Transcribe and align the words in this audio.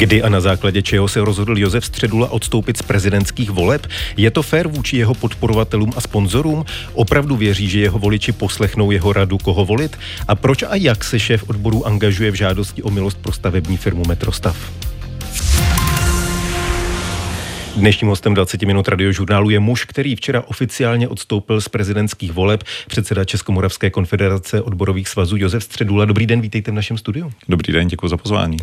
Kdy 0.00 0.22
a 0.22 0.28
na 0.28 0.40
základě 0.40 0.82
čeho 0.82 1.08
se 1.08 1.20
rozhodl 1.20 1.58
Josef 1.58 1.84
Středula 1.84 2.30
odstoupit 2.30 2.76
z 2.76 2.82
prezidentských 2.82 3.50
voleb? 3.50 3.86
Je 4.16 4.30
to 4.30 4.42
fér 4.42 4.68
vůči 4.68 4.96
jeho 4.96 5.14
podporovatelům 5.14 5.92
a 5.96 6.00
sponzorům? 6.00 6.64
Opravdu 6.92 7.36
věří, 7.36 7.68
že 7.68 7.80
jeho 7.80 7.98
voliči 7.98 8.32
poslechnou 8.32 8.90
jeho 8.90 9.12
radu, 9.12 9.38
koho 9.38 9.64
volit? 9.64 9.98
A 10.28 10.34
proč 10.34 10.62
a 10.62 10.74
jak 10.74 11.04
se 11.04 11.18
šéf 11.18 11.44
odboru 11.48 11.86
angažuje 11.86 12.30
v 12.30 12.34
žádosti 12.34 12.82
o 12.82 12.90
milost 12.90 13.18
pro 13.18 13.32
stavební 13.32 13.76
firmu 13.76 14.02
Metrostav? 14.08 14.56
Dnešním 17.76 18.08
hostem 18.08 18.34
20 18.34 18.62
minut 18.62 18.88
radiožurnálu 18.88 19.50
je 19.50 19.60
muž, 19.60 19.84
který 19.84 20.16
včera 20.16 20.42
oficiálně 20.46 21.08
odstoupil 21.08 21.60
z 21.60 21.68
prezidentských 21.68 22.32
voleb, 22.32 22.64
předseda 22.88 23.24
Českomoravské 23.24 23.90
konfederace 23.90 24.62
odborových 24.62 25.08
svazů 25.08 25.36
Josef 25.36 25.64
Středula. 25.64 26.04
Dobrý 26.04 26.26
den, 26.26 26.40
vítejte 26.40 26.70
v 26.70 26.74
našem 26.74 26.98
studiu. 26.98 27.32
Dobrý 27.48 27.72
den, 27.72 27.88
děkuji 27.88 28.08
za 28.08 28.16
pozvání. 28.16 28.56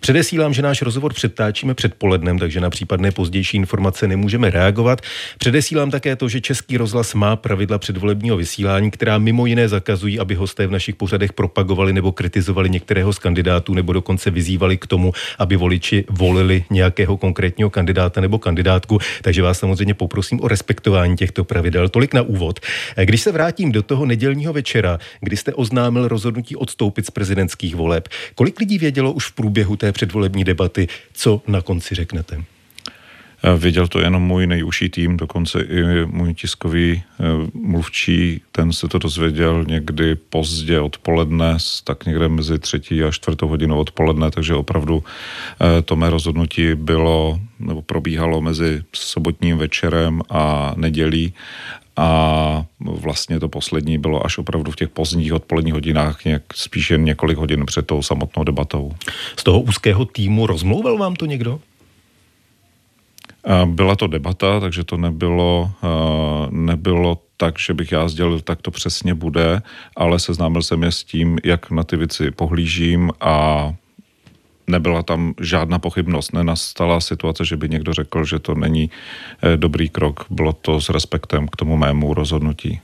Předesílám, 0.00 0.54
že 0.54 0.62
náš 0.62 0.82
rozhovor 0.82 1.12
předtáčíme 1.12 1.74
předpolednem, 1.74 2.38
takže 2.38 2.60
na 2.60 2.70
případné 2.70 3.10
pozdější 3.10 3.56
informace 3.56 4.08
nemůžeme 4.08 4.50
reagovat. 4.50 5.00
Předesílám 5.38 5.90
také 5.90 6.16
to, 6.16 6.28
že 6.28 6.40
Český 6.40 6.76
rozhlas 6.76 7.14
má 7.14 7.36
pravidla 7.36 7.78
předvolebního 7.78 8.36
vysílání, 8.36 8.90
která 8.90 9.18
mimo 9.18 9.46
jiné 9.46 9.68
zakazují, 9.68 10.18
aby 10.18 10.34
hosté 10.34 10.66
v 10.66 10.70
našich 10.70 10.94
pořadech 10.94 11.32
propagovali 11.32 11.92
nebo 11.92 12.12
kritizovali 12.12 12.70
některého 12.70 13.12
z 13.12 13.18
kandidátů 13.18 13.74
nebo 13.74 13.92
dokonce 13.92 14.30
vyzývali 14.30 14.76
k 14.76 14.86
tomu, 14.86 15.12
aby 15.38 15.56
voliči 15.56 16.04
volili 16.10 16.64
nějakého 16.70 17.16
konkrétního 17.16 17.70
kandidáta 17.70 18.20
nebo 18.20 18.41
kandidátku, 18.42 18.98
takže 19.22 19.42
vás 19.42 19.58
samozřejmě 19.58 19.94
poprosím 19.94 20.40
o 20.40 20.48
respektování 20.48 21.16
těchto 21.16 21.44
pravidel. 21.44 21.88
Tolik 21.88 22.14
na 22.14 22.22
úvod. 22.22 22.60
Když 23.04 23.20
se 23.20 23.32
vrátím 23.32 23.72
do 23.72 23.82
toho 23.82 24.06
nedělního 24.06 24.52
večera, 24.52 24.98
kdy 25.20 25.36
jste 25.36 25.54
oznámil 25.54 26.08
rozhodnutí 26.08 26.56
odstoupit 26.56 27.06
z 27.06 27.10
prezidentských 27.10 27.76
voleb, 27.76 28.08
kolik 28.34 28.60
lidí 28.60 28.78
vědělo 28.78 29.12
už 29.12 29.26
v 29.26 29.32
průběhu 29.32 29.76
té 29.76 29.92
předvolební 29.92 30.44
debaty, 30.44 30.88
co 31.12 31.42
na 31.46 31.60
konci 31.62 31.94
řeknete? 31.94 32.51
Věděl 33.56 33.88
to 33.88 34.00
jenom 34.00 34.22
můj 34.22 34.46
nejužší 34.46 34.88
tým, 34.88 35.16
dokonce 35.16 35.60
i 35.60 36.06
můj 36.06 36.34
tiskový 36.34 37.02
eh, 37.20 37.24
mluvčí, 37.54 38.40
ten 38.52 38.72
se 38.72 38.88
to 38.88 38.98
dozvěděl 38.98 39.64
někdy 39.68 40.14
pozdě 40.14 40.80
odpoledne, 40.80 41.56
tak 41.84 42.06
někde 42.06 42.28
mezi 42.28 42.58
třetí 42.58 43.02
a 43.02 43.10
čtvrtou 43.10 43.48
hodinou 43.48 43.78
odpoledne, 43.78 44.30
takže 44.30 44.54
opravdu 44.54 45.04
eh, 45.60 45.82
to 45.82 45.96
mé 45.96 46.10
rozhodnutí 46.10 46.74
bylo 46.74 47.40
nebo 47.58 47.82
probíhalo 47.82 48.40
mezi 48.40 48.82
sobotním 48.92 49.58
večerem 49.58 50.22
a 50.30 50.72
nedělí 50.76 51.34
a 51.96 52.64
vlastně 52.80 53.40
to 53.40 53.48
poslední 53.48 53.98
bylo 53.98 54.26
až 54.26 54.38
opravdu 54.38 54.70
v 54.70 54.76
těch 54.76 54.88
pozdních 54.88 55.32
odpoledních 55.32 55.74
hodinách, 55.74 56.24
nějak, 56.24 56.42
spíše 56.54 56.98
několik 56.98 57.38
hodin 57.38 57.66
před 57.66 57.86
tou 57.86 58.02
samotnou 58.02 58.44
debatou. 58.44 58.92
Z 59.36 59.42
toho 59.42 59.60
úzkého 59.60 60.04
týmu 60.04 60.46
rozmlouval 60.46 60.98
vám 60.98 61.16
to 61.16 61.26
někdo? 61.26 61.60
Byla 63.66 63.96
to 63.96 64.06
debata, 64.06 64.60
takže 64.60 64.84
to 64.84 64.96
nebylo, 64.96 65.70
nebylo 66.50 67.18
tak, 67.36 67.58
že 67.58 67.74
bych 67.74 67.92
já 67.92 68.08
sdělil, 68.08 68.40
tak 68.40 68.62
to 68.62 68.70
přesně 68.70 69.14
bude, 69.14 69.62
ale 69.96 70.18
seznámil 70.18 70.62
jsem 70.62 70.82
je 70.82 70.92
s 70.92 71.04
tím, 71.04 71.38
jak 71.44 71.70
na 71.70 71.84
ty 71.84 71.96
věci 71.96 72.30
pohlížím 72.30 73.10
a 73.20 73.74
nebyla 74.72 75.02
tam 75.02 75.34
žádná 75.40 75.78
pochybnost. 75.78 76.32
Nenastala 76.32 77.00
situace, 77.00 77.44
že 77.44 77.56
by 77.56 77.68
někdo 77.68 77.92
řekl, 77.92 78.24
že 78.24 78.38
to 78.38 78.54
není 78.54 78.90
eh, 79.42 79.56
dobrý 79.56 79.88
krok. 79.88 80.26
Bylo 80.30 80.52
to 80.52 80.80
s 80.80 80.88
respektem 80.88 81.48
k 81.48 81.56
tomu 81.56 81.76
mému 81.76 82.14
rozhodnutí. 82.14 82.80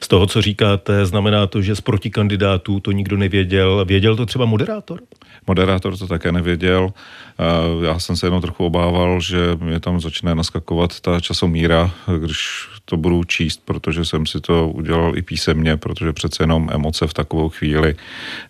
Z 0.00 0.08
toho, 0.08 0.26
co 0.26 0.42
říkáte, 0.42 1.06
znamená 1.06 1.46
to, 1.46 1.62
že 1.62 1.76
z 1.76 1.80
protikandidátů 1.80 2.80
to 2.80 2.92
nikdo 2.92 3.16
nevěděl. 3.16 3.84
Věděl 3.84 4.16
to 4.16 4.26
třeba 4.26 4.44
moderátor? 4.44 5.00
Moderátor 5.46 5.98
to 5.98 6.06
také 6.06 6.32
nevěděl. 6.32 6.92
Eh, 6.92 7.86
já 7.86 7.98
jsem 7.98 8.16
se 8.16 8.26
jenom 8.26 8.40
trochu 8.40 8.64
obával, 8.64 9.20
že 9.20 9.58
mě 9.60 9.80
tam 9.80 10.00
začne 10.00 10.34
naskakovat 10.34 11.00
ta 11.00 11.20
časomíra, 11.20 11.90
když 12.18 12.68
to 12.84 12.96
budu 12.96 13.24
číst, 13.24 13.60
protože 13.64 14.04
jsem 14.04 14.26
si 14.26 14.40
to 14.40 14.68
udělal 14.68 15.18
i 15.18 15.22
písemně, 15.22 15.76
protože 15.76 16.12
přece 16.12 16.42
jenom 16.42 16.70
emoce 16.72 17.06
v 17.06 17.14
takovou 17.14 17.48
chvíli 17.48 17.94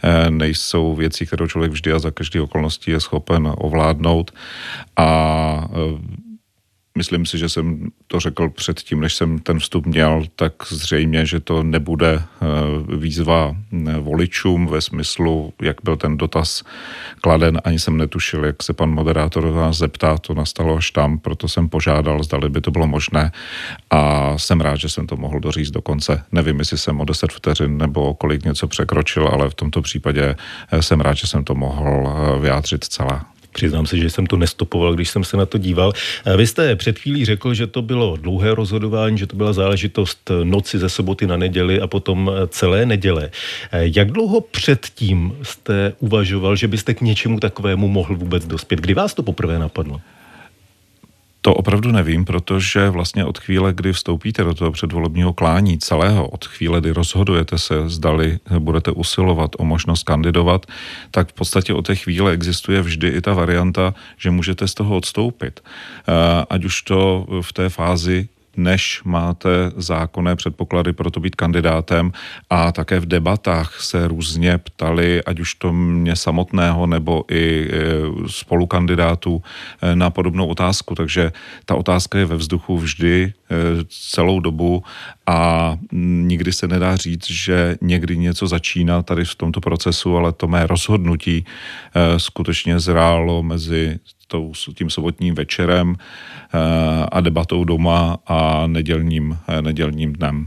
eh, 0.03 0.31
nejsou 0.31 0.95
věci, 0.95 1.27
které 1.27 1.49
člověk 1.49 1.73
vždy 1.73 1.93
a 1.93 1.99
za 1.99 2.11
každý 2.11 2.41
okolností 2.41 2.91
je 2.91 3.01
schopen 3.01 3.53
ovládnout. 3.57 4.31
A 4.97 5.09
eh, 5.65 6.14
myslím 6.99 7.27
si, 7.27 7.39
že 7.39 7.49
jsem 7.49 7.89
to 8.07 8.21
řekl 8.21 8.51
předtím, 8.51 9.01
než 9.01 9.15
jsem 9.15 9.39
ten 9.39 9.59
vstup 9.59 9.87
měl, 9.87 10.25
tak 10.37 10.53
zřejmě, 10.69 11.27
že 11.27 11.41
to 11.41 11.63
nebude 11.63 12.23
eh, 12.23 12.47
výzva 12.97 13.57
eh, 13.73 13.99
voličům 13.99 14.67
ve 14.67 14.81
smyslu, 14.81 15.53
jak 15.63 15.77
byl 15.85 15.97
ten 15.97 16.17
dotaz 16.17 16.63
kladen, 17.21 17.61
ani 17.65 17.79
jsem 17.79 17.97
netušil, 17.97 18.45
jak 18.45 18.63
se 18.63 18.73
pan 18.73 18.91
moderátor 18.91 19.55
nás 19.55 19.77
zeptá, 19.77 20.19
to 20.19 20.35
nastalo 20.35 20.77
až 20.77 20.91
tam, 20.91 21.19
proto 21.19 21.49
jsem 21.49 21.69
požádal, 21.69 22.23
zdali 22.23 22.49
by 22.49 22.61
to 22.61 22.71
bylo 22.71 22.87
možné 22.87 23.33
a 23.91 24.33
jsem 24.39 24.61
rád, 24.61 24.77
že 24.77 24.89
jsem 24.89 25.07
to 25.07 25.17
mohl 25.17 25.41
doříct 25.41 25.75
do 25.75 25.83
konce. 25.83 26.25
Nevím, 26.33 26.59
jestli 26.59 26.79
jsem 26.79 27.01
o 27.01 27.05
10 27.05 27.33
vteřin 27.33 27.79
nebo 27.79 28.15
kolik 28.15 28.45
něco 28.45 28.69
překročil, 28.69 29.29
ale 29.29 29.51
v 29.51 29.55
tomto 29.55 29.83
případě 29.83 30.37
eh, 30.71 30.83
jsem 30.83 31.01
rád, 31.01 31.15
že 31.15 31.27
jsem 31.27 31.45
to 31.45 31.55
mohl 31.55 32.15
vyjádřit 32.41 32.85
celé. 32.85 33.34
Přiznám 33.55 33.87
se, 33.87 33.99
že 33.99 34.11
jsem 34.11 34.27
to 34.27 34.37
nestopoval, 34.37 34.95
když 34.95 35.11
jsem 35.11 35.25
se 35.25 35.37
na 35.37 35.47
to 35.47 35.59
díval. 35.59 35.93
Vy 36.37 36.47
jste 36.47 36.77
před 36.77 36.99
chvílí 36.99 37.25
řekl, 37.25 37.55
že 37.55 37.67
to 37.67 37.83
bylo 37.83 38.17
dlouhé 38.17 38.55
rozhodování, 38.55 39.19
že 39.19 39.27
to 39.27 39.37
byla 39.37 39.53
záležitost 39.53 40.31
noci 40.45 40.79
ze 40.79 40.89
soboty 40.89 41.27
na 41.27 41.37
neděli 41.37 41.81
a 41.81 41.87
potom 41.87 42.31
celé 42.49 42.87
neděle. 42.87 43.31
Jak 43.73 44.11
dlouho 44.11 44.41
předtím 44.41 45.37
jste 45.43 45.93
uvažoval, 45.99 46.57
že 46.57 46.69
byste 46.69 46.95
k 46.95 47.01
něčemu 47.01 47.41
takovému 47.41 47.89
mohl 47.89 48.17
vůbec 48.17 48.47
dospět? 48.47 48.81
Kdy 48.81 48.95
vás 48.95 49.15
to 49.15 49.23
poprvé 49.23 49.59
napadlo? 49.59 50.01
To 51.45 51.55
opravdu 51.55 51.93
nevím, 51.93 52.25
protože 52.25 52.91
vlastně 52.91 53.25
od 53.25 53.39
chvíle, 53.39 53.73
kdy 53.73 53.93
vstoupíte 53.93 54.45
do 54.45 54.55
toho 54.55 54.73
předvolebního 54.73 55.33
klání 55.33 55.79
celého, 55.79 56.29
od 56.29 56.45
chvíle, 56.45 56.81
kdy 56.81 56.91
rozhodujete 56.91 57.59
se, 57.59 57.89
zdali 57.89 58.39
budete 58.59 58.91
usilovat 58.91 59.51
o 59.59 59.65
možnost 59.65 60.03
kandidovat, 60.03 60.67
tak 61.11 61.29
v 61.29 61.33
podstatě 61.33 61.75
od 61.75 61.87
té 61.87 61.95
chvíle 61.95 62.33
existuje 62.33 62.83
vždy 62.83 63.09
i 63.09 63.21
ta 63.21 63.35
varianta, 63.35 63.95
že 64.17 64.31
můžete 64.31 64.69
z 64.69 64.75
toho 64.75 64.97
odstoupit. 64.97 65.61
Eh, 65.61 66.45
ať 66.51 66.65
už 66.65 66.83
to 66.83 67.27
v 67.41 67.53
té 67.53 67.69
fázi 67.69 68.29
než 68.57 69.03
máte 69.05 69.49
zákonné 69.77 70.37
předpoklady 70.37 70.93
pro 70.93 71.11
to 71.11 71.21
být 71.21 71.37
kandidátem 71.37 72.13
a 72.51 72.73
také 72.73 73.01
v 73.01 73.07
debatách 73.07 73.81
se 73.81 74.09
různě 74.09 74.59
ptali, 74.59 75.25
ať 75.25 75.41
už 75.41 75.55
to 75.55 75.73
mě 75.73 76.17
samotného 76.17 76.87
nebo 76.87 77.25
i 77.31 77.69
e, 77.69 77.71
spolukandidátů 78.27 79.43
e, 79.83 79.97
na 79.97 80.11
podobnou 80.11 80.47
otázku. 80.47 80.95
Takže 80.95 81.33
ta 81.65 81.75
otázka 81.75 82.19
je 82.19 82.25
ve 82.25 82.37
vzduchu 82.37 82.79
vždy 82.79 83.23
e, 83.23 83.33
celou 84.11 84.41
dobu 84.41 84.83
a 85.27 85.77
nikdy 85.93 86.53
se 86.53 86.69
nedá 86.69 86.97
říct, 86.97 87.31
že 87.31 87.77
někdy 87.81 88.17
něco 88.19 88.47
začíná 88.47 89.03
tady 89.03 89.25
v 89.25 89.35
tomto 89.35 89.61
procesu, 89.61 90.17
ale 90.17 90.33
to 90.33 90.49
mé 90.49 90.67
rozhodnutí 90.67 91.45
skutečně 92.17 92.81
zrálo 92.81 93.43
mezi 93.43 93.99
tím 94.75 94.91
sobotním 94.91 95.35
večerem 95.35 95.97
a 97.13 97.21
debatou 97.21 97.65
doma 97.65 98.17
a 98.27 98.67
nedělním, 98.67 99.39
nedělním 99.61 100.13
dnem. 100.13 100.47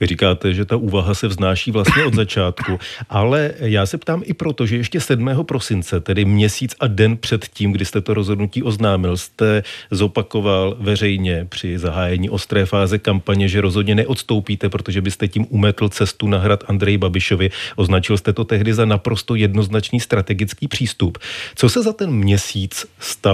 Vy 0.00 0.06
říkáte, 0.06 0.54
že 0.54 0.64
ta 0.64 0.76
úvaha 0.76 1.14
se 1.14 1.28
vznáší 1.28 1.70
vlastně 1.70 2.04
od 2.04 2.14
začátku, 2.14 2.78
ale 3.08 3.52
já 3.58 3.86
se 3.86 3.98
ptám 3.98 4.22
i 4.24 4.34
proto, 4.34 4.66
že 4.66 4.76
ještě 4.76 5.00
7. 5.00 5.30
prosince, 5.42 6.00
tedy 6.00 6.24
měsíc 6.24 6.74
a 6.80 6.86
den 6.86 7.16
před 7.16 7.48
tím, 7.48 7.72
kdy 7.72 7.84
jste 7.84 8.00
to 8.00 8.14
rozhodnutí 8.14 8.62
oznámil, 8.62 9.16
jste 9.16 9.62
zopakoval 9.90 10.76
veřejně 10.80 11.46
při 11.48 11.78
zahájení 11.78 12.30
ostré 12.30 12.66
fáze 12.66 12.98
kampaně, 12.98 13.48
že 13.48 13.60
rozhodně 13.60 13.94
neodstoupíte, 13.94 14.68
protože 14.68 15.00
byste 15.00 15.28
tím 15.28 15.46
umetl 15.48 15.88
cestu 15.88 16.28
na 16.28 16.38
hrad 16.38 16.64
Andrej 16.66 16.98
Babišovi. 16.98 17.50
Označil 17.76 18.16
jste 18.16 18.32
to 18.32 18.44
tehdy 18.44 18.74
za 18.74 18.84
naprosto 18.84 19.34
jednoznačný 19.34 20.00
strategický 20.00 20.68
přístup. 20.68 21.18
Co 21.54 21.68
se 21.68 21.82
za 21.82 21.92
ten 21.92 22.10
měsíc 22.10 22.86
stalo, 22.98 23.27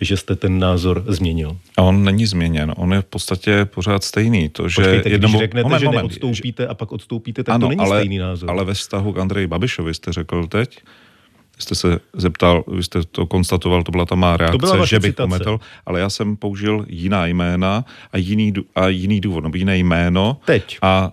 že 0.00 0.16
jste 0.16 0.36
ten 0.36 0.58
názor 0.58 1.04
změnil? 1.06 1.56
A 1.76 1.82
on 1.82 2.04
není 2.04 2.26
změněn, 2.26 2.74
on 2.76 2.92
je 2.92 3.02
v 3.02 3.04
podstatě 3.04 3.64
pořád 3.64 4.04
stejný. 4.04 4.48
To, 4.48 4.68
že 4.68 4.74
Počkejte, 4.74 5.08
jednomu... 5.08 5.32
když 5.32 5.40
řeknete, 5.40 5.68
moment, 5.68 5.80
že 5.80 5.86
moment, 5.86 5.98
neodstoupíte 5.98 6.66
a 6.66 6.74
pak 6.74 6.92
odstoupíte, 6.92 7.44
tak 7.44 7.54
ano, 7.54 7.66
to 7.66 7.68
není 7.68 7.80
ale, 7.80 7.98
stejný 7.98 8.18
názor. 8.18 8.50
Ale 8.50 8.64
ve 8.64 8.74
vztahu 8.74 9.12
k 9.12 9.18
Andreji 9.18 9.46
Babišovi 9.46 9.94
jste 9.94 10.12
řekl 10.12 10.46
teď, 10.46 10.80
jste 11.58 11.74
se 11.74 12.00
zeptal, 12.12 12.64
vy 12.68 12.82
jste 12.82 13.04
to 13.04 13.26
konstatoval, 13.26 13.82
to 13.82 13.92
byla 13.92 14.06
ta 14.06 14.14
má 14.14 14.36
reakce, 14.36 14.86
že 14.86 15.00
bych 15.00 15.14
umetl, 15.24 15.60
ale 15.86 16.00
já 16.00 16.10
jsem 16.10 16.36
použil 16.36 16.84
jiná 16.88 17.26
jména 17.26 17.84
a 18.12 18.16
jiný, 18.18 18.52
a 18.74 18.88
jiný 18.88 19.20
důvod, 19.20 19.44
nebo 19.44 19.56
jiné 19.56 19.78
jméno. 19.78 20.40
Teď. 20.44 20.78
A 20.82 21.12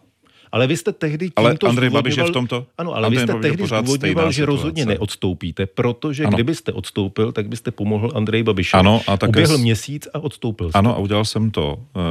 ale 0.52 0.68
vy 0.68 0.78
jste 0.78 0.92
tehdy 0.92 1.32
Ale 1.36 1.58
Andrej 1.68 1.90
Babiš 1.90 2.18
je 2.18 2.24
v 2.24 2.32
tomto? 2.32 2.66
Ano, 2.78 2.96
ale 2.96 3.08
Andrej 3.08 3.26
vy 3.26 3.32
jste 3.32 3.40
tehdy 3.40 3.64
zdůvodňoval, 3.68 4.32
že 4.32 4.46
rozhodně 4.46 4.86
neodstoupíte, 4.86 5.66
protože 5.66 6.24
ano. 6.24 6.36
kdybyste 6.36 6.74
odstoupil, 6.74 7.32
tak 7.32 7.48
byste 7.48 7.72
pomohl 7.72 8.12
Andrej 8.16 8.44
Babišovi. 8.44 8.80
Ano, 8.80 9.02
a 9.08 9.18
také... 9.18 9.30
Uběhl 9.30 9.58
měsíc 9.58 10.08
a 10.14 10.20
odstoupil 10.20 10.70
jste. 10.70 10.80
Ano, 10.80 10.96
a 10.96 10.98
udělal 10.98 11.26
jsem 11.26 11.52
to 11.52 11.74
uh, 11.74 12.02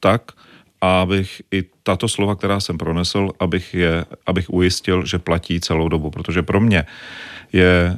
tak, 0.00 0.32
abych 0.80 1.42
i 1.52 1.64
tato 1.82 2.08
slova, 2.08 2.34
která 2.34 2.60
jsem 2.60 2.78
pronesl, 2.78 3.30
abych, 3.40 3.74
je, 3.74 4.04
abych 4.26 4.50
ujistil, 4.50 5.06
že 5.06 5.18
platí 5.18 5.60
celou 5.60 5.88
dobu. 5.88 6.10
Protože 6.10 6.42
pro 6.42 6.60
mě 6.60 6.86
je, 7.52 7.96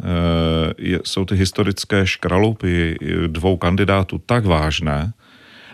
je, 0.79 1.01
jsou 1.05 1.25
ty 1.25 1.35
historické 1.35 2.07
škralupy 2.07 2.97
dvou 3.27 3.57
kandidátů 3.57 4.21
tak 4.27 4.47
vážné, 4.47 5.13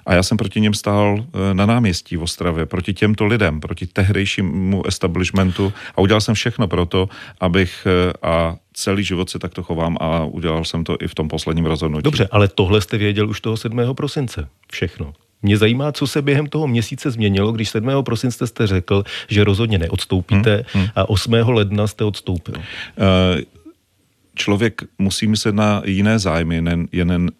a 0.07 0.15
já 0.15 0.23
jsem 0.23 0.37
proti 0.37 0.61
něm 0.61 0.75
stál 0.75 1.25
na 1.53 1.67
náměstí 1.67 2.17
v 2.17 2.23
Ostravě, 2.23 2.67
proti 2.67 2.95
těmto 2.95 3.27
lidem, 3.27 3.61
proti 3.61 3.87
tehdejšímu 3.87 4.87
establishmentu 4.87 5.73
a 5.97 6.01
udělal 6.01 6.21
jsem 6.21 6.35
všechno 6.35 6.69
pro 6.69 6.87
to, 6.87 7.09
abych 7.41 7.87
a 8.23 8.57
celý 8.73 9.05
život 9.05 9.31
se 9.31 9.39
takto 9.39 9.63
chovám 9.63 9.97
a 10.01 10.25
udělal 10.25 10.65
jsem 10.65 10.85
to 10.85 10.97
i 11.01 11.09
v 11.09 11.15
tom 11.15 11.29
posledním 11.29 11.67
rozhodnutí. 11.67 12.03
Dobře, 12.03 12.29
ale 12.31 12.49
tohle 12.49 12.81
jste 12.81 12.99
věděl 12.99 13.31
už 13.31 13.41
toho 13.41 13.57
7. 13.57 13.95
prosince. 13.95 14.49
Všechno. 14.73 15.13
Mě 15.43 15.59
zajímá, 15.59 15.93
co 15.93 16.07
se 16.07 16.23
během 16.23 16.47
toho 16.47 16.67
měsíce 16.67 17.11
změnilo, 17.11 17.53
když 17.53 17.69
7. 17.69 18.05
prosince 18.05 18.47
jste 18.47 18.67
řekl, 18.67 19.05
že 19.29 19.45
rozhodně 19.45 19.79
neodstoupíte 19.79 20.65
hmm, 20.73 20.83
hmm. 20.83 20.91
a 20.95 21.09
8. 21.09 21.33
ledna 21.33 21.87
jste 21.87 22.05
odstoupil. 22.05 22.55
Uh, 22.57 22.63
člověk 24.35 24.83
musí 24.99 25.27
myslet 25.27 25.55
na 25.55 25.83
jiné 25.85 26.19
zájmy, 26.19 26.55
jen, 26.55 26.89
jen, 26.93 27.31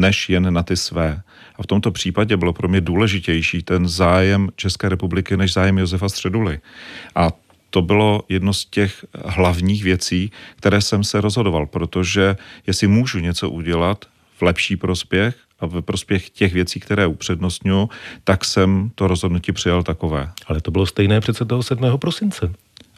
než 0.00 0.28
jen 0.28 0.54
na 0.54 0.62
ty 0.62 0.76
své. 0.76 1.22
A 1.56 1.62
v 1.62 1.66
tomto 1.66 1.90
případě 1.90 2.36
bylo 2.36 2.52
pro 2.52 2.68
mě 2.68 2.80
důležitější 2.80 3.62
ten 3.62 3.88
zájem 3.88 4.48
České 4.56 4.88
republiky 4.88 5.36
než 5.36 5.52
zájem 5.52 5.78
Josefa 5.78 6.08
Středuly. 6.08 6.60
A 7.14 7.32
to 7.70 7.82
bylo 7.82 8.22
jedno 8.28 8.52
z 8.52 8.64
těch 8.64 9.04
hlavních 9.24 9.84
věcí, 9.84 10.32
které 10.56 10.80
jsem 10.80 11.04
se 11.04 11.20
rozhodoval, 11.20 11.66
protože 11.66 12.36
jestli 12.66 12.86
můžu 12.86 13.18
něco 13.18 13.50
udělat 13.50 14.04
v 14.36 14.42
lepší 14.42 14.76
prospěch 14.76 15.36
a 15.60 15.66
ve 15.66 15.82
prospěch 15.82 16.30
těch 16.30 16.52
věcí, 16.52 16.80
které 16.80 17.06
upřednostňuji, 17.06 17.88
tak 18.24 18.44
jsem 18.44 18.90
to 18.94 19.08
rozhodnutí 19.08 19.52
přijal 19.52 19.82
takové. 19.82 20.32
Ale 20.46 20.60
to 20.60 20.70
bylo 20.70 20.86
stejné 20.86 21.20
přece 21.20 21.44
toho 21.44 21.62
7. 21.62 21.98
prosince. 21.98 22.52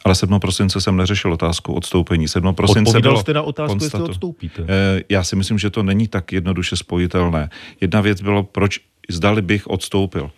Ale 0.09 0.15
7. 0.15 0.39
prosince 0.39 0.81
jsem 0.81 0.97
neřešil 0.97 1.33
otázku 1.33 1.73
odstoupení. 1.73 2.27
7. 2.27 2.55
prosince 2.55 2.89
Odpovídal 2.89 3.11
bylo 3.11 3.21
jste 3.21 3.33
na 3.33 3.41
otázku, 3.41 3.73
konstatu. 3.73 4.03
jestli 4.03 4.11
odstoupíte. 4.11 4.65
Eh, 4.67 5.03
já 5.09 5.23
si 5.23 5.35
myslím, 5.35 5.59
že 5.59 5.69
to 5.69 5.83
není 5.83 6.07
tak 6.07 6.31
jednoduše 6.31 6.75
spojitelné. 6.75 7.49
Jedna 7.81 8.01
věc 8.01 8.21
bylo, 8.21 8.43
proč 8.43 8.79
zdali 9.09 9.41
bych 9.41 9.67
odstoupil. 9.67 10.31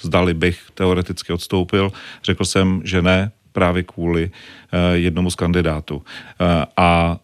Zdali 0.00 0.34
bych 0.34 0.60
teoreticky 0.74 1.32
odstoupil. 1.32 1.92
Řekl 2.24 2.44
jsem, 2.44 2.80
že 2.84 3.02
ne, 3.02 3.32
právě 3.52 3.82
kvůli 3.82 4.30
eh, 4.72 4.96
jednomu 4.96 5.30
z 5.30 5.34
kandidátů. 5.34 6.02
Eh, 6.40 6.66
a 6.76 7.18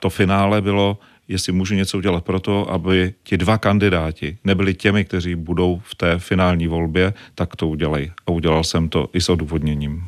to 0.00 0.10
finále 0.10 0.60
bylo, 0.60 0.98
jestli 1.28 1.52
můžu 1.52 1.74
něco 1.74 1.98
udělat 1.98 2.24
pro 2.24 2.40
to, 2.40 2.70
aby 2.70 3.14
ti 3.22 3.36
dva 3.36 3.58
kandidáti 3.58 4.38
nebyli 4.44 4.74
těmi, 4.74 5.04
kteří 5.04 5.34
budou 5.34 5.82
v 5.84 5.94
té 5.94 6.18
finální 6.18 6.66
volbě, 6.66 7.14
tak 7.34 7.56
to 7.56 7.68
udělej. 7.68 8.10
A 8.26 8.30
udělal 8.30 8.64
jsem 8.64 8.88
to 8.88 9.08
i 9.12 9.20
s 9.20 9.28
odůvodněním. 9.28 10.04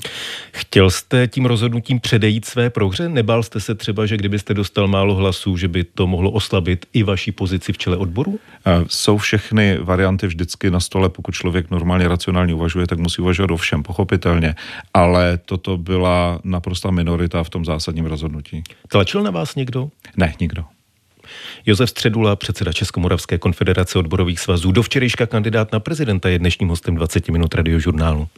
Chtěl 0.52 0.90
jste 0.90 1.28
tím 1.28 1.46
rozhodnutím 1.46 2.00
předejít 2.00 2.44
své 2.44 2.70
prohře? 2.70 3.08
Nebál 3.08 3.42
jste 3.42 3.60
se 3.60 3.74
třeba, 3.74 4.06
že 4.06 4.16
kdybyste 4.16 4.54
dostal 4.54 4.88
málo 4.88 5.14
hlasů, 5.14 5.56
že 5.56 5.68
by 5.68 5.84
to 5.84 6.06
mohlo 6.06 6.30
oslabit 6.30 6.86
i 6.92 7.02
vaší 7.02 7.32
pozici 7.32 7.72
v 7.72 7.78
čele 7.78 7.96
odboru? 7.96 8.40
Jsou 8.86 9.16
všechny 9.18 9.78
varianty 9.78 10.26
vždycky 10.26 10.70
na 10.70 10.80
stole, 10.80 11.08
pokud 11.08 11.34
člověk 11.34 11.70
normálně 11.70 12.08
racionálně 12.08 12.54
uvažuje, 12.54 12.86
tak 12.86 12.98
musí 12.98 13.22
uvažovat 13.22 13.50
o 13.50 13.56
všem, 13.56 13.82
pochopitelně. 13.82 14.54
Ale 14.94 15.38
toto 15.44 15.78
byla 15.78 16.40
naprosta 16.44 16.90
minorita 16.90 17.42
v 17.42 17.50
tom 17.50 17.64
zásadním 17.64 18.06
rozhodnutí. 18.06 18.62
Tlačil 18.88 19.22
na 19.22 19.30
vás 19.30 19.54
někdo? 19.54 19.88
Ne, 20.16 20.34
nikdo. 20.40 20.64
Josef 21.66 21.90
Středula, 21.90 22.36
předseda 22.36 22.72
Českomoravské 22.72 23.38
konfederace 23.38 23.98
odborových 23.98 24.40
svazů, 24.40 24.72
do 24.72 24.82
včerejška 24.82 25.26
kandidát 25.26 25.72
na 25.72 25.80
prezidenta 25.80 26.28
je 26.28 26.38
dnešním 26.38 26.68
hostem 26.68 26.94
20 26.94 27.28
minut 27.28 27.54
radiožurnálu. 27.54 28.28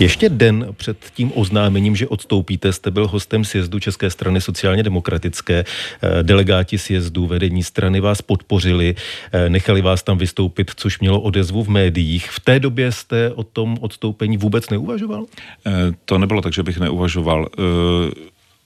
Ještě 0.00 0.28
den 0.28 0.66
před 0.76 0.98
tím 1.14 1.32
oznámením, 1.34 1.96
že 1.96 2.08
odstoupíte, 2.08 2.72
jste 2.72 2.90
byl 2.90 3.08
hostem 3.08 3.44
sjezdu 3.44 3.78
České 3.78 4.10
strany 4.10 4.40
sociálně 4.40 4.82
demokratické. 4.82 5.64
Eh, 6.02 6.22
delegáti 6.22 6.78
sjezdu, 6.78 7.26
vedení 7.26 7.62
strany 7.62 8.00
vás 8.00 8.22
podpořili, 8.22 8.94
eh, 9.32 9.50
nechali 9.50 9.82
vás 9.82 10.02
tam 10.02 10.18
vystoupit, 10.18 10.70
což 10.76 11.00
mělo 11.00 11.20
odezvu 11.20 11.64
v 11.64 11.68
médiích. 11.68 12.30
V 12.30 12.40
té 12.40 12.60
době 12.60 12.92
jste 12.92 13.32
o 13.32 13.42
tom 13.42 13.76
odstoupení 13.80 14.36
vůbec 14.36 14.70
neuvažoval? 14.70 15.24
Eh, 15.66 15.70
to 16.04 16.18
nebylo 16.18 16.42
tak, 16.42 16.52
že 16.52 16.62
bych 16.62 16.78
neuvažoval. 16.78 17.48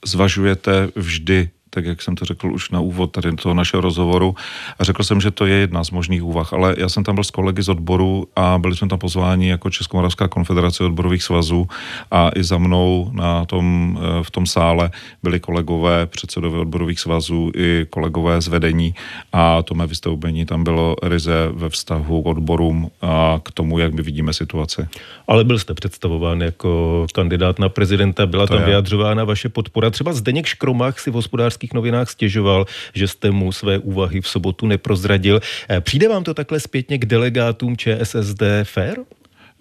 Zvažujete 0.05 0.89
vždy 0.95 1.49
tak 1.75 1.85
jak 1.85 2.01
jsem 2.01 2.15
to 2.15 2.25
řekl 2.25 2.47
už 2.47 2.69
na 2.69 2.79
úvod 2.79 3.11
tady 3.11 3.35
toho 3.35 3.53
našeho 3.53 3.81
rozhovoru. 3.81 4.35
A 4.79 4.83
řekl 4.83 5.03
jsem, 5.03 5.21
že 5.21 5.31
to 5.31 5.45
je 5.45 5.55
jedna 5.55 5.83
z 5.83 5.91
možných 5.91 6.23
úvah, 6.23 6.53
ale 6.53 6.75
já 6.77 6.89
jsem 6.89 7.03
tam 7.03 7.15
byl 7.15 7.23
s 7.23 7.31
kolegy 7.31 7.63
z 7.63 7.69
odboru 7.69 8.27
a 8.35 8.57
byli 8.57 8.75
jsme 8.75 8.87
tam 8.87 8.99
pozváni 8.99 9.49
jako 9.49 9.69
Českomoravská 9.69 10.27
konfederace 10.27 10.83
odborových 10.83 11.23
svazů 11.23 11.67
a 12.11 12.31
i 12.35 12.43
za 12.43 12.57
mnou 12.57 13.11
na 13.11 13.45
tom, 13.45 13.97
eh, 13.99 14.23
v 14.23 14.31
tom 14.31 14.45
sále 14.47 14.91
byli 15.23 15.39
kolegové, 15.39 16.05
předsedové 16.05 16.59
odborových 16.59 16.99
svazů 16.99 17.51
i 17.55 17.85
kolegové 17.89 18.41
z 18.41 18.47
vedení 18.47 18.95
a 19.33 19.61
to 19.61 19.75
mé 19.75 19.87
vystoupení 19.87 20.45
tam 20.45 20.63
bylo 20.63 20.95
ryze 21.03 21.49
ve 21.51 21.69
vztahu 21.69 22.23
k 22.23 22.25
odborům 22.25 22.91
a 23.01 23.39
k 23.43 23.51
tomu, 23.51 23.79
jak 23.79 23.93
my 23.93 24.01
vidíme 24.01 24.33
situaci. 24.33 24.87
Ale 25.27 25.43
byl 25.43 25.59
jste 25.59 25.73
představován 25.73 26.41
jako 26.41 27.07
kandidát 27.13 27.59
na 27.59 27.69
prezidenta, 27.69 28.25
byla 28.25 28.47
to 28.47 28.53
tam 28.53 28.61
je. 28.61 28.65
vyjadřována 28.65 29.23
vaše 29.23 29.49
podpora. 29.49 29.89
Třeba 29.89 30.13
Zdeněk 30.13 30.45
Škromach 30.45 30.99
si 30.99 31.11
v 31.11 31.13
hospodářský 31.13 31.64
Českých 31.65 31.73
novinách 31.73 32.09
stěžoval, 32.09 32.65
že 32.93 33.07
jste 33.07 33.31
mu 33.31 33.51
své 33.51 33.79
úvahy 33.79 34.21
v 34.21 34.27
sobotu 34.27 34.67
neprozradil. 34.67 35.41
Eh, 35.69 35.81
přijde 35.81 36.09
vám 36.09 36.23
to 36.23 36.33
takhle 36.33 36.59
zpětně 36.59 36.97
k 36.97 37.05
delegátům 37.05 37.77
ČSSD 37.77 38.43
fair? 38.63 39.01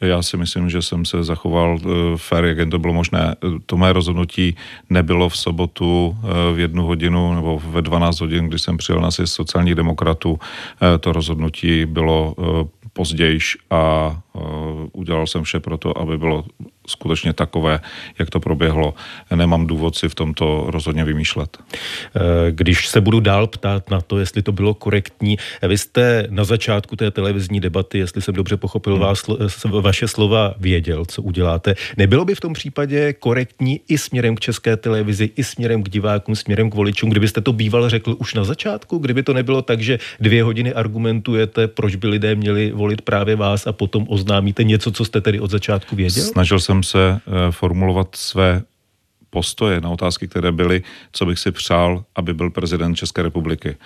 Já 0.01 0.23
si 0.23 0.37
myslím, 0.37 0.69
že 0.71 0.83
jsem 0.83 1.05
se 1.05 1.25
zachoval 1.25 1.79
uh, 1.81 2.17
fair, 2.17 2.45
jak 2.45 2.59
jen 2.59 2.71
to 2.71 2.79
bylo 2.79 2.93
možné. 2.93 3.37
To 3.67 3.77
mé 3.77 3.93
rozhodnutí 3.93 4.57
nebylo 4.91 5.29
v 5.29 5.37
sobotu 5.37 6.17
v 6.55 6.59
jednu 6.59 6.85
hodinu 6.85 7.35
nebo 7.35 7.63
ve 7.65 7.83
12 7.83 8.21
hodin, 8.21 8.49
kdy 8.49 8.59
jsem 8.59 8.77
přijel 8.77 9.01
na 9.01 9.11
si 9.11 9.27
sociálních 9.27 9.75
demokratů. 9.75 10.39
To 11.01 11.13
rozhodnutí 11.13 11.87
bylo 11.87 12.35
pozdějiš 12.93 13.57
a 13.71 14.13
udělal 14.93 15.27
jsem 15.27 15.45
vše 15.45 15.61
pro 15.61 15.79
to, 15.79 15.99
aby 15.99 16.19
bylo 16.19 16.45
skutečně 16.87 17.33
takové, 17.33 17.81
jak 18.19 18.31
to 18.31 18.41
proběhlo. 18.41 18.95
Nemám 19.35 19.67
důvod 19.67 19.97
si 19.97 20.09
v 20.09 20.15
tomto 20.15 20.65
rozhodně 20.69 21.05
vymýšlet. 21.05 21.59
Eh, 21.59 22.21
když 22.51 22.89
se 22.89 23.01
budu 23.01 23.21
dál 23.21 23.47
ptát 23.47 23.91
na 23.91 24.01
to, 24.01 24.19
jestli 24.19 24.43
to 24.43 24.53
bylo 24.53 24.75
korektní, 24.75 25.39
vy 25.69 25.79
jste 25.79 26.27
na 26.31 26.45
začátku 26.45 26.97
té 26.97 27.11
televizní 27.11 27.61
debaty, 27.61 27.99
jestli 27.99 28.23
jsem 28.23 28.35
dobře 28.35 28.57
pochopil 28.57 28.93
hmm. 28.93 29.03
vás, 29.03 29.23
vaše 29.65 30.09
slova, 30.09 30.55
věděl, 30.59 31.05
co 31.05 31.23
uděláte. 31.23 31.75
Nebylo 31.97 32.25
by 32.25 32.35
v 32.35 32.41
tom 32.41 32.53
případě 32.53 33.13
korektní 33.13 33.81
i 33.89 33.99
směrem 33.99 34.35
k 34.35 34.41
české 34.41 34.77
televizi, 34.77 35.31
i 35.37 35.45
směrem 35.45 35.83
k 35.83 35.89
divákům, 35.89 36.37
směrem 36.37 36.71
k 36.71 36.75
voličům, 36.75 37.11
kdybyste 37.11 37.41
to 37.41 37.53
býval 37.53 37.89
řekl 37.89 38.17
už 38.19 38.35
na 38.35 38.45
začátku, 38.45 38.99
kdyby 38.99 39.23
to 39.23 39.33
nebylo 39.33 39.63
tak, 39.63 39.81
že 39.81 39.99
dvě 40.21 40.43
hodiny 40.43 40.75
argumentujete, 40.75 41.69
proč 41.69 41.97
by 41.97 42.09
lidé 42.09 42.35
měli 42.35 42.73
volit 42.73 43.03
právě 43.03 43.37
vás 43.37 43.67
a 43.67 43.73
potom 43.73 44.07
oznámíte 44.25 44.65
něco, 44.65 44.93
co 44.93 45.05
jste 45.05 45.21
tedy 45.21 45.41
od 45.41 45.51
začátku 45.51 45.97
věděl? 45.97 46.25
Snažil 46.25 46.61
jsem 46.61 46.83
se 46.83 47.21
eh, 47.21 47.53
formulovat 47.53 48.17
své 48.17 48.63
postoje 49.31 49.81
na 49.81 49.91
otázky, 49.91 50.29
které 50.29 50.53
byly, 50.53 50.83
co 51.13 51.27
bych 51.27 51.39
si 51.39 51.51
přál, 51.53 52.05
aby 52.15 52.35
byl 52.35 52.51
prezident 52.51 52.95
České 52.95 53.23
republiky. 53.23 53.77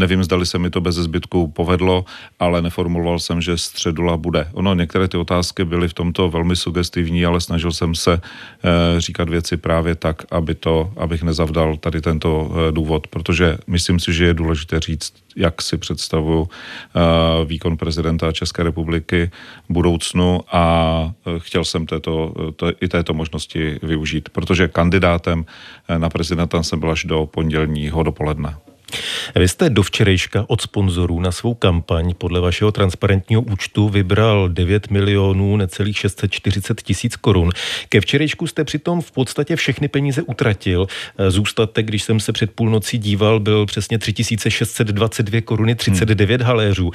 Nevím, 0.00 0.24
zdali 0.24 0.46
se 0.46 0.58
mi 0.58 0.70
to 0.70 0.80
bez 0.80 0.94
zbytku 0.94 1.48
povedlo, 1.48 2.04
ale 2.38 2.62
neformuloval 2.62 3.18
jsem, 3.18 3.40
že 3.40 3.58
středula 3.58 4.16
bude. 4.16 4.48
Ono, 4.52 4.74
některé 4.74 5.08
ty 5.08 5.16
otázky 5.16 5.64
byly 5.64 5.88
v 5.88 5.94
tomto 5.94 6.28
velmi 6.28 6.56
sugestivní, 6.56 7.24
ale 7.24 7.40
snažil 7.40 7.72
jsem 7.72 7.94
se 7.94 8.12
e, 8.12 8.20
říkat 9.00 9.28
věci 9.28 9.56
právě 9.56 9.94
tak, 9.94 10.22
aby 10.30 10.54
to, 10.54 10.92
abych 10.96 11.22
nezavdal 11.22 11.76
tady 11.76 12.00
tento 12.00 12.30
e, 12.48 12.72
důvod, 12.72 13.06
protože 13.06 13.58
myslím 13.66 14.00
si, 14.00 14.12
že 14.12 14.24
je 14.24 14.34
důležité 14.34 14.80
říct, 14.80 15.12
jak 15.36 15.62
si 15.62 15.76
představuju 15.76 16.48
e, 16.48 17.44
výkon 17.44 17.76
prezidenta 17.76 18.32
České 18.32 18.62
republiky 18.62 19.30
v 19.68 19.72
budoucnu 19.72 20.40
a 20.52 21.12
chtěl 21.38 21.64
jsem 21.64 21.86
této, 21.86 22.34
to, 22.56 22.72
i 22.80 22.88
této 22.88 23.14
možnosti 23.14 23.78
využít, 23.82 24.28
protože 24.28 24.68
kandidátem 24.68 25.44
na 25.98 26.08
prezidenta 26.08 26.62
jsem 26.62 26.80
byl 26.80 26.90
až 26.90 27.04
do 27.04 27.26
pondělního 27.26 28.02
dopoledne. 28.02 28.56
Vy 29.34 29.48
jste 29.48 29.70
do 29.70 29.82
včerejška 29.82 30.44
od 30.48 30.60
sponzorů 30.60 31.20
na 31.20 31.32
svou 31.32 31.54
kampaň 31.54 32.14
podle 32.18 32.40
vašeho 32.40 32.72
transparentního 32.72 33.42
účtu 33.42 33.88
vybral 33.88 34.48
9 34.48 34.90
milionů, 34.90 35.56
necelých 35.56 35.98
640 35.98 36.82
tisíc 36.82 37.16
korun. 37.16 37.50
Ke 37.88 38.00
včerejšku 38.00 38.46
jste 38.46 38.64
přitom 38.64 39.00
v 39.00 39.12
podstatě 39.12 39.56
všechny 39.56 39.88
peníze 39.88 40.22
utratil. 40.22 40.86
Zůstatek, 41.28 41.86
když 41.86 42.02
jsem 42.02 42.20
se 42.20 42.32
před 42.32 42.50
půlnocí 42.50 42.98
díval, 42.98 43.40
byl 43.40 43.66
přesně 43.66 43.98
3622 43.98 45.40
koruny 45.40 45.74
39 45.74 46.40
hmm. 46.40 46.46
haléřů. 46.46 46.90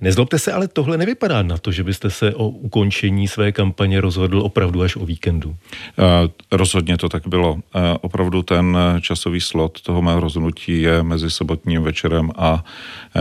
Nezlobte 0.00 0.38
se, 0.38 0.52
ale 0.52 0.68
tohle 0.68 0.98
nevypadá 0.98 1.42
na 1.42 1.58
to, 1.58 1.72
že 1.72 1.84
byste 1.84 2.10
se 2.10 2.34
o 2.34 2.48
ukončení 2.48 3.28
své 3.28 3.52
kampaně 3.52 4.00
rozhodl 4.00 4.40
opravdu 4.42 4.82
až 4.82 4.96
o 4.96 5.06
víkendu. 5.06 5.48
Uh, 5.48 5.56
rozhodně 6.52 6.96
to 6.96 7.08
tak 7.08 7.26
bylo. 7.26 7.52
Uh, 7.52 7.60
opravdu 8.00 8.42
ten 8.42 8.78
časový 9.00 9.40
slot 9.40 9.80
toho 9.80 10.02
mého 10.02 10.20
rozhodnutí 10.20 10.82
je 10.82 11.02
mezi 11.02 11.30
sobotním 11.38 11.82
večerem 11.82 12.30
a 12.36 12.64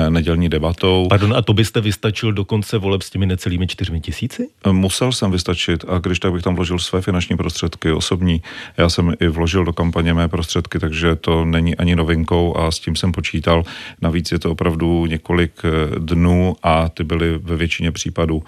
nedělní 0.10 0.50
debatou. 0.50 1.08
Pardon, 1.10 1.34
a 1.34 1.42
to 1.42 1.54
byste 1.54 1.82
vystačil 1.82 2.34
do 2.34 2.46
konce 2.46 2.78
voleb 2.78 3.02
s 3.02 3.10
těmi 3.10 3.26
necelými 3.26 3.68
čtyřmi 3.68 4.02
tisíci? 4.02 4.50
Musel 4.72 5.12
jsem 5.12 5.32
vystačit 5.32 5.86
a 5.88 6.00
když 6.00 6.20
tak 6.20 6.32
bych 6.34 6.44
tam 6.44 6.56
vložil 6.56 6.80
své 6.80 7.02
finanční 7.02 7.38
prostředky 7.38 7.92
osobní. 7.92 8.42
Já 8.78 8.90
jsem 8.90 9.14
i 9.20 9.28
vložil 9.28 9.66
do 9.66 9.74
kampaně 9.74 10.14
mé 10.14 10.28
prostředky, 10.28 10.80
takže 10.80 11.16
to 11.16 11.46
není 11.46 11.76
ani 11.76 11.96
novinkou 11.96 12.58
a 12.58 12.72
s 12.72 12.80
tím 12.80 12.96
jsem 12.96 13.12
počítal. 13.12 13.64
Navíc 14.02 14.32
je 14.32 14.40
to 14.40 14.52
opravdu 14.52 15.06
několik 15.06 15.62
dnů 16.00 16.56
a 16.64 16.90
ty 16.90 17.04
byly 17.04 17.38
ve 17.38 17.56
většině 17.56 17.92
případů 17.92 18.44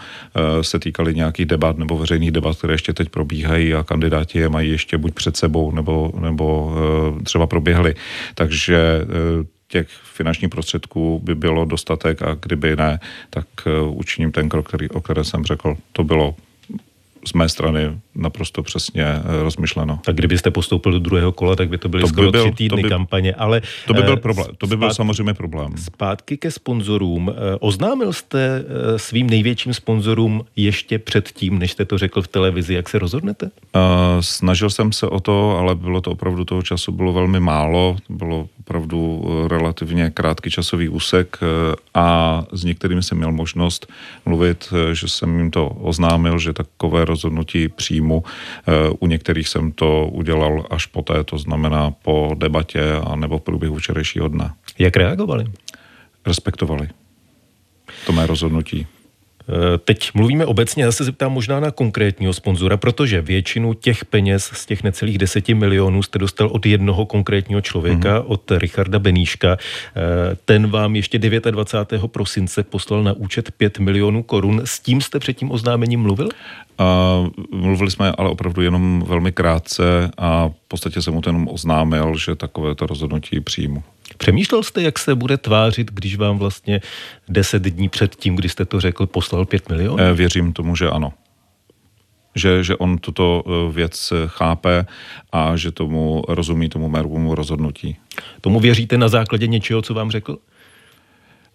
se 0.61 0.79
týkaly 0.79 1.15
nějakých 1.15 1.45
debat 1.45 1.77
nebo 1.77 1.97
veřejných 1.97 2.31
debat, 2.31 2.57
které 2.57 2.73
ještě 2.73 2.93
teď 2.93 3.09
probíhají 3.09 3.73
a 3.73 3.83
kandidáti 3.83 4.39
je 4.39 4.49
mají 4.49 4.71
ještě 4.71 4.97
buď 4.97 5.13
před 5.13 5.37
sebou 5.37 5.71
nebo, 5.71 6.11
nebo 6.19 6.73
třeba 7.23 7.47
proběhly. 7.47 7.95
Takže 8.35 8.77
eh, 8.77 9.58
těch 9.69 9.87
finančních 9.89 10.49
prostředků 10.49 11.19
by 11.23 11.35
bylo 11.35 11.65
dostatek 11.65 12.21
a 12.21 12.37
kdyby 12.41 12.75
ne, 12.75 12.99
tak 13.29 13.47
eh, 13.67 13.81
učiním 13.81 14.31
ten 14.31 14.49
krok, 14.49 14.67
který, 14.67 14.89
o 14.89 15.01
kterém 15.01 15.23
jsem 15.23 15.43
řekl. 15.43 15.77
To 15.91 16.03
bylo 16.03 16.35
z 17.25 17.33
mé 17.33 17.49
strany 17.49 17.99
naprosto 18.15 18.63
přesně 18.63 19.03
eh, 19.03 19.43
rozmyšleno. 19.43 19.99
Tak 20.05 20.15
kdybyste 20.15 20.51
postoupil 20.51 20.91
do 20.91 20.99
druhého 20.99 21.31
kola, 21.31 21.55
tak 21.55 21.69
by 21.69 21.77
to 21.77 21.89
byly 21.89 22.01
to 22.01 22.07
by 22.07 22.13
skoro 22.13 22.31
byl, 22.31 22.41
tři 22.41 22.51
týdny 22.51 22.81
to 22.81 22.87
by, 22.87 22.89
kampaně, 22.89 23.33
ale... 23.33 23.61
To 23.87 23.93
by 23.93 24.01
byl 24.01 24.17
problém, 24.17 24.47
to 24.57 24.67
by 24.67 24.77
byl 24.77 24.93
samozřejmě 24.93 25.33
problém. 25.33 25.77
Zpátky 25.77 26.37
ke 26.37 26.51
sponzorům. 26.51 27.33
Oznámil 27.59 28.13
jste 28.13 28.65
svým 28.97 29.29
největším 29.29 29.73
sponzorům 29.73 30.45
ještě 30.55 30.99
předtím, 30.99 31.59
než 31.59 31.71
jste 31.71 31.85
to 31.85 31.97
řekl 31.97 32.21
v 32.21 32.27
televizi, 32.27 32.73
jak 32.73 32.89
se 32.89 32.99
rozhodnete? 32.99 33.45
Uh, 33.45 33.81
snažil 34.19 34.69
jsem 34.69 34.91
se 34.91 35.07
o 35.07 35.19
to, 35.19 35.57
ale 35.57 35.75
bylo 35.75 36.01
to 36.01 36.11
opravdu 36.11 36.45
toho 36.45 36.61
času 36.61 36.91
bylo 36.91 37.13
velmi 37.13 37.39
málo, 37.39 37.97
bylo 38.09 38.47
opravdu 38.59 39.25
eh, 39.25 39.47
relativně 39.47 40.09
krátký 40.09 40.49
časový 40.49 40.89
úsek 40.89 41.37
eh, 41.41 41.75
a 41.93 42.45
s 42.51 42.63
některými 42.63 43.03
jsem 43.03 43.17
měl 43.17 43.31
možnost 43.31 43.87
mluvit, 44.25 44.73
eh, 44.73 44.95
že 44.95 45.07
jsem 45.07 45.37
jim 45.37 45.51
to 45.51 45.67
oznámil, 45.67 46.39
že 46.39 46.53
takové 46.53 47.05
rozhodnutí 47.09 47.69
přijmu. 47.69 48.23
U 48.99 49.07
některých 49.07 49.47
jsem 49.47 49.71
to 49.71 50.07
udělal 50.07 50.65
až 50.69 50.85
poté, 50.85 51.23
to 51.23 51.37
znamená 51.37 51.91
po 51.91 52.31
debatě 52.37 52.81
a 53.03 53.15
nebo 53.15 53.37
v 53.37 53.41
průběhu 53.41 53.75
včerejšího 53.75 54.27
dne. 54.27 54.53
Jak 54.77 54.97
reagovali? 54.97 55.45
Respektovali 56.25 56.89
to 58.05 58.11
mé 58.13 58.27
rozhodnutí. 58.27 58.87
Eh, 59.49 59.77
teď 59.77 60.11
mluvíme 60.13 60.45
obecně, 60.45 60.83
já 60.83 60.91
se 60.91 61.03
zeptám 61.03 61.31
možná 61.31 61.59
na 61.59 61.71
konkrétního 61.71 62.33
sponzora, 62.33 62.77
protože 62.77 63.21
většinu 63.21 63.73
těch 63.73 64.05
peněz 64.05 64.51
z 64.53 64.65
těch 64.65 64.83
necelých 64.83 65.17
deseti 65.17 65.53
milionů 65.53 66.03
jste 66.03 66.19
dostal 66.19 66.47
od 66.47 66.65
jednoho 66.65 67.05
konkrétního 67.05 67.61
člověka, 67.61 68.19
mm-hmm. 68.19 68.25
od 68.27 68.51
Richarda 68.51 68.99
Beníška. 68.99 69.57
Eh, 69.57 70.35
ten 70.45 70.67
vám 70.67 70.95
ještě 70.95 71.19
29. 71.19 72.11
prosince 72.11 72.63
poslal 72.63 73.03
na 73.03 73.13
účet 73.13 73.51
5 73.51 73.79
milionů 73.79 74.23
korun. 74.23 74.61
S 74.65 74.79
tím 74.79 75.01
jste 75.01 75.19
před 75.19 75.33
tím 75.33 75.51
oznámením 75.51 75.99
mluvil? 75.99 76.29
A 76.77 77.19
mluvili 77.51 77.91
jsme 77.91 78.11
ale 78.17 78.29
opravdu 78.29 78.61
jenom 78.61 79.03
velmi 79.07 79.31
krátce 79.31 80.11
a 80.17 80.47
v 80.47 80.67
podstatě 80.67 81.01
jsem 81.01 81.13
mu 81.13 81.21
to 81.21 81.29
jenom 81.29 81.47
oznámil, 81.51 82.17
že 82.17 82.35
takovéto 82.35 82.85
rozhodnutí 82.85 83.39
přijmu. 83.39 83.83
Přemýšlel 84.17 84.63
jste, 84.63 84.81
jak 84.81 84.99
se 84.99 85.15
bude 85.15 85.37
tvářit, 85.37 85.91
když 85.91 86.15
vám 86.15 86.37
vlastně 86.37 86.81
deset 87.29 87.63
dní 87.63 87.89
před 87.89 88.15
tím, 88.15 88.35
kdy 88.35 88.49
jste 88.49 88.65
to 88.65 88.81
řekl, 88.81 89.05
poslal 89.05 89.45
pět 89.45 89.69
milionů? 89.69 89.99
Eh, 89.99 90.13
věřím 90.13 90.53
tomu, 90.53 90.75
že 90.75 90.89
ano. 90.89 91.13
Že, 92.35 92.63
že 92.63 92.75
on 92.75 92.97
tuto 92.97 93.43
eh, 93.45 93.73
věc 93.73 94.13
chápe 94.27 94.85
a 95.31 95.55
že 95.55 95.71
tomu 95.71 96.23
rozumí 96.27 96.69
tomu 96.69 96.89
mérovému 96.89 97.35
rozhodnutí. 97.35 97.97
Tomu 98.41 98.59
věříte 98.59 98.97
na 98.97 99.07
základě 99.07 99.47
něčeho, 99.47 99.81
co 99.81 99.93
vám 99.93 100.11
řekl? 100.11 100.37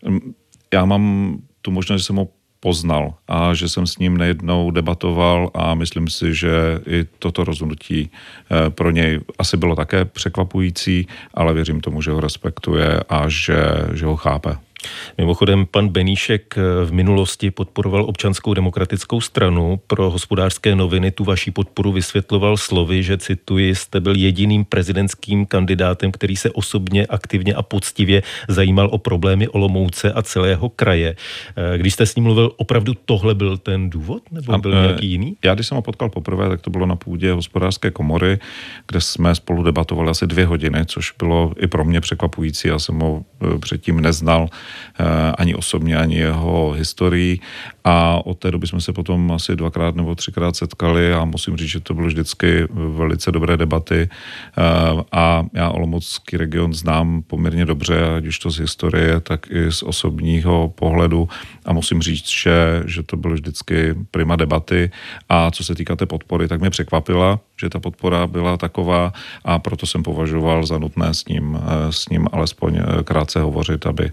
Hm, 0.09 0.35
já 0.73 0.85
mám 0.85 1.37
tu 1.63 1.71
možnost, 1.71 2.01
že 2.01 2.07
jsem 2.07 2.17
ho 2.17 2.29
poznal 2.65 3.15
a 3.29 3.55
že 3.55 3.69
jsem 3.69 3.87
s 3.87 3.99
ním 3.99 4.17
nejednou 4.17 4.71
debatoval 4.71 5.51
a 5.55 5.75
myslím 5.75 6.09
si, 6.09 6.35
že 6.35 6.81
i 6.89 7.05
toto 7.19 7.45
rozhodnutí 7.45 8.09
eh, 8.09 8.71
pro 8.71 8.91
něj 8.91 9.21
asi 9.39 9.57
bylo 9.57 9.77
také 9.77 10.05
překvapující, 10.05 11.07
ale 11.35 11.55
věřím 11.55 11.81
tomu, 11.81 12.03
že 12.03 12.11
ho 12.11 12.21
respektuje 12.21 13.01
a 13.09 13.29
že, 13.29 13.61
že 13.93 14.07
ho 14.07 14.17
chápe. 14.17 14.64
Mimochodem, 15.19 15.67
pan 15.71 15.89
Beníšek 15.89 16.55
v 16.85 16.93
minulosti 16.93 17.51
podporoval 17.51 18.05
občanskou 18.05 18.55
demokratickou 18.55 19.21
stranu. 19.21 19.81
Pro 19.87 20.11
hospodářské 20.11 20.75
noviny 20.75 21.11
tu 21.11 21.25
vaší 21.25 21.51
podporu 21.51 21.93
vysvětloval 21.93 22.57
slovy, 22.57 23.03
že 23.03 23.19
cituji, 23.19 23.75
jste 23.75 24.01
byl 24.01 24.17
jediným 24.17 24.65
prezidentským 24.65 25.47
kandidátem, 25.47 26.13
který 26.13 26.37
se 26.37 26.51
osobně, 26.51 27.07
aktivně 27.07 27.55
a 27.55 27.63
poctivě 27.63 28.23
zajímal 28.49 28.89
o 28.93 28.99
problémy 28.99 29.49
Olomouce 29.49 30.13
a 30.13 30.23
celého 30.23 30.69
kraje. 30.69 31.17
Když 31.77 31.95
jste 31.95 32.07
s 32.07 32.17
ním 32.17 32.25
mluvil, 32.25 32.53
opravdu 32.57 32.95
tohle 33.05 33.35
byl 33.35 33.59
ten 33.59 33.91
důvod? 33.91 34.23
Nebo 34.33 34.59
byl 34.59 34.79
a, 34.79 34.83
nějaký 34.83 35.11
jiný? 35.11 35.37
Já, 35.45 35.55
když 35.55 35.67
jsem 35.67 35.77
ho 35.77 35.83
potkal 35.83 36.09
poprvé, 36.09 36.49
tak 36.49 36.61
to 36.61 36.71
bylo 36.71 36.87
na 36.87 36.97
půdě 36.97 37.33
hospodářské 37.33 37.91
komory, 37.91 38.39
kde 38.89 39.01
jsme 39.01 39.35
spolu 39.35 39.63
debatovali 39.63 40.11
asi 40.11 40.27
dvě 40.27 40.47
hodiny, 40.47 40.87
což 40.87 41.13
bylo 41.19 41.53
i 41.59 41.67
pro 41.67 41.85
mě 41.85 42.01
překvapující. 42.01 42.69
Já 42.69 42.79
jsem 42.79 43.01
ho 43.01 43.23
předtím 43.61 44.01
neznal 44.01 44.45
Eh, 44.45 44.74
ani 45.39 45.55
osobně, 45.55 45.97
ani 45.97 46.17
jeho 46.17 46.71
historii. 46.71 47.39
A 47.85 48.27
od 48.27 48.39
té 48.39 48.51
doby 48.51 48.67
jsme 48.67 48.81
se 48.81 48.93
potom 48.93 49.33
asi 49.33 49.57
dvakrát 49.57 49.95
nebo 49.95 50.15
třikrát 50.15 50.57
setkali 50.57 51.13
a 51.13 51.25
musím 51.25 51.57
říct, 51.57 51.69
že 51.69 51.81
to 51.81 51.95
bylo 51.95 52.07
vždycky 52.07 52.67
velice 52.71 53.33
dobré 53.33 53.57
debaty. 53.57 54.09
Eh, 54.09 55.03
a 55.13 55.45
já 55.53 55.71
Olomoucký 55.71 56.37
region 56.37 56.75
znám 56.75 57.23
poměrně 57.23 57.67
dobře, 57.67 58.17
ať 58.17 58.27
už 58.27 58.39
to 58.39 58.51
z 58.51 58.59
historie, 58.59 59.21
tak 59.21 59.47
i 59.51 59.73
z 59.73 59.83
osobního 59.83 60.69
pohledu. 60.69 61.29
A 61.65 61.73
musím 61.73 62.03
říct, 62.03 62.29
že, 62.31 62.83
že 62.87 63.03
to 63.03 63.17
bylo 63.17 63.35
vždycky 63.35 63.95
prima 64.11 64.37
debaty. 64.37 64.91
A 65.29 65.51
co 65.51 65.65
se 65.65 65.75
týká 65.75 65.97
té 65.97 66.07
podpory, 66.07 66.49
tak 66.49 66.61
mě 66.61 66.71
překvapila, 66.71 67.41
že 67.61 67.69
ta 67.69 67.81
podpora 67.81 68.27
byla 68.27 68.57
taková 68.57 69.13
a 69.45 69.59
proto 69.59 69.87
jsem 69.87 70.03
považoval 70.03 70.67
za 70.67 70.79
nutné 70.79 71.15
s 71.15 71.25
ním, 71.25 71.59
eh, 71.63 71.93
s 71.93 72.09
ním 72.09 72.29
alespoň 72.33 72.81
krátce 73.05 73.41
hovořit, 73.41 73.87
aby, 73.87 74.11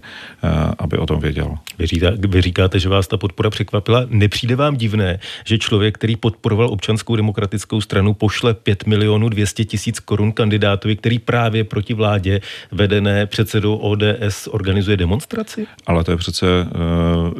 aby 0.78 0.98
o 0.98 1.06
tom 1.06 1.20
věděl. 1.20 1.58
Vy, 1.78 1.86
vy 2.28 2.40
říkáte, 2.40 2.78
že 2.78 2.88
vás 2.88 3.08
ta 3.08 3.16
podpora 3.16 3.50
překvapila. 3.50 4.04
Nepřijde 4.08 4.56
vám 4.56 4.76
divné, 4.76 5.18
že 5.44 5.58
člověk, 5.58 5.94
který 5.94 6.16
podporoval 6.16 6.68
občanskou 6.68 7.16
demokratickou 7.16 7.80
stranu, 7.80 8.14
pošle 8.14 8.54
5 8.54 8.86
milionů 8.86 9.28
200 9.28 9.64
tisíc 9.64 10.00
korun 10.00 10.32
kandidátovi, 10.32 10.96
který 10.96 11.18
právě 11.18 11.64
proti 11.64 11.94
vládě 11.94 12.40
vedené 12.72 13.26
předsedou 13.26 13.76
ODS 13.76 14.48
organizuje 14.50 14.96
demonstraci? 14.96 15.66
Ale 15.86 16.04
to 16.04 16.10
je 16.10 16.16
přece 16.16 16.46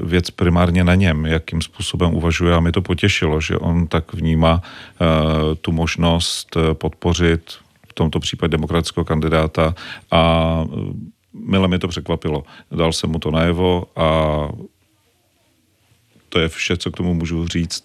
věc 0.02 0.30
primárně 0.30 0.85
na 0.85 0.94
něm, 0.94 1.26
jakým 1.26 1.62
způsobem 1.62 2.14
uvažuje 2.14 2.54
a 2.54 2.61
mi 2.61 2.73
to 2.73 2.82
potěšilo, 2.82 3.40
že 3.40 3.56
on 3.56 3.87
tak 3.87 4.14
vnímá 4.14 4.62
tu 5.61 5.73
možnost 5.73 5.92
eh, 6.57 6.75
podpořit 6.75 7.53
v 7.89 7.93
tomto 7.95 8.21
případě 8.21 8.51
demokratického 8.51 9.05
kandidáta 9.05 9.75
a 10.11 10.65
mile 11.33 11.69
mi 11.69 11.79
to 11.79 11.89
překvapilo. 11.89 12.45
Dal 12.71 12.93
jsem 12.93 13.11
mu 13.11 13.19
to 13.19 13.31
najevo 13.31 13.87
a 13.97 14.49
to 16.33 16.39
je 16.39 16.49
vše, 16.49 16.77
co 16.77 16.91
k 16.91 16.97
tomu 16.97 17.15
můžu 17.15 17.49
říct. 17.49 17.83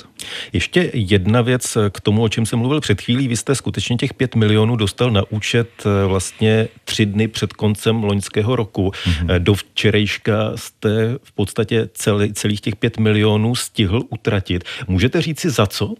Ještě 0.53 0.91
jedna 0.93 1.41
věc 1.41 1.77
k 1.89 2.01
tomu, 2.01 2.23
o 2.23 2.29
čem 2.29 2.45
jsem 2.45 2.59
mluvil 2.59 2.81
před 2.81 3.01
chvílí. 3.01 3.27
Vy 3.27 3.37
jste 3.37 3.55
skutečně 3.55 3.95
těch 3.95 4.13
pět 4.13 4.35
milionů 4.35 4.75
dostal 4.75 5.11
na 5.11 5.21
účet 5.29 5.69
eh, 5.85 6.07
vlastně 6.07 6.67
tři 6.85 7.05
dny 7.05 7.27
před 7.27 7.53
koncem 7.53 8.03
loňského 8.03 8.55
roku. 8.55 8.89
Mm-hmm. 8.89 9.39
Do 9.39 9.53
včerejška 9.53 10.51
jste 10.55 11.17
v 11.23 11.31
podstatě 11.31 11.89
celý, 11.93 12.33
celých 12.33 12.61
těch 12.61 12.75
pět 12.75 12.97
milionů 12.97 13.55
stihl 13.55 14.01
utratit. 14.09 14.63
Můžete 14.87 15.21
říci 15.21 15.49
za 15.49 15.67
co? 15.67 15.95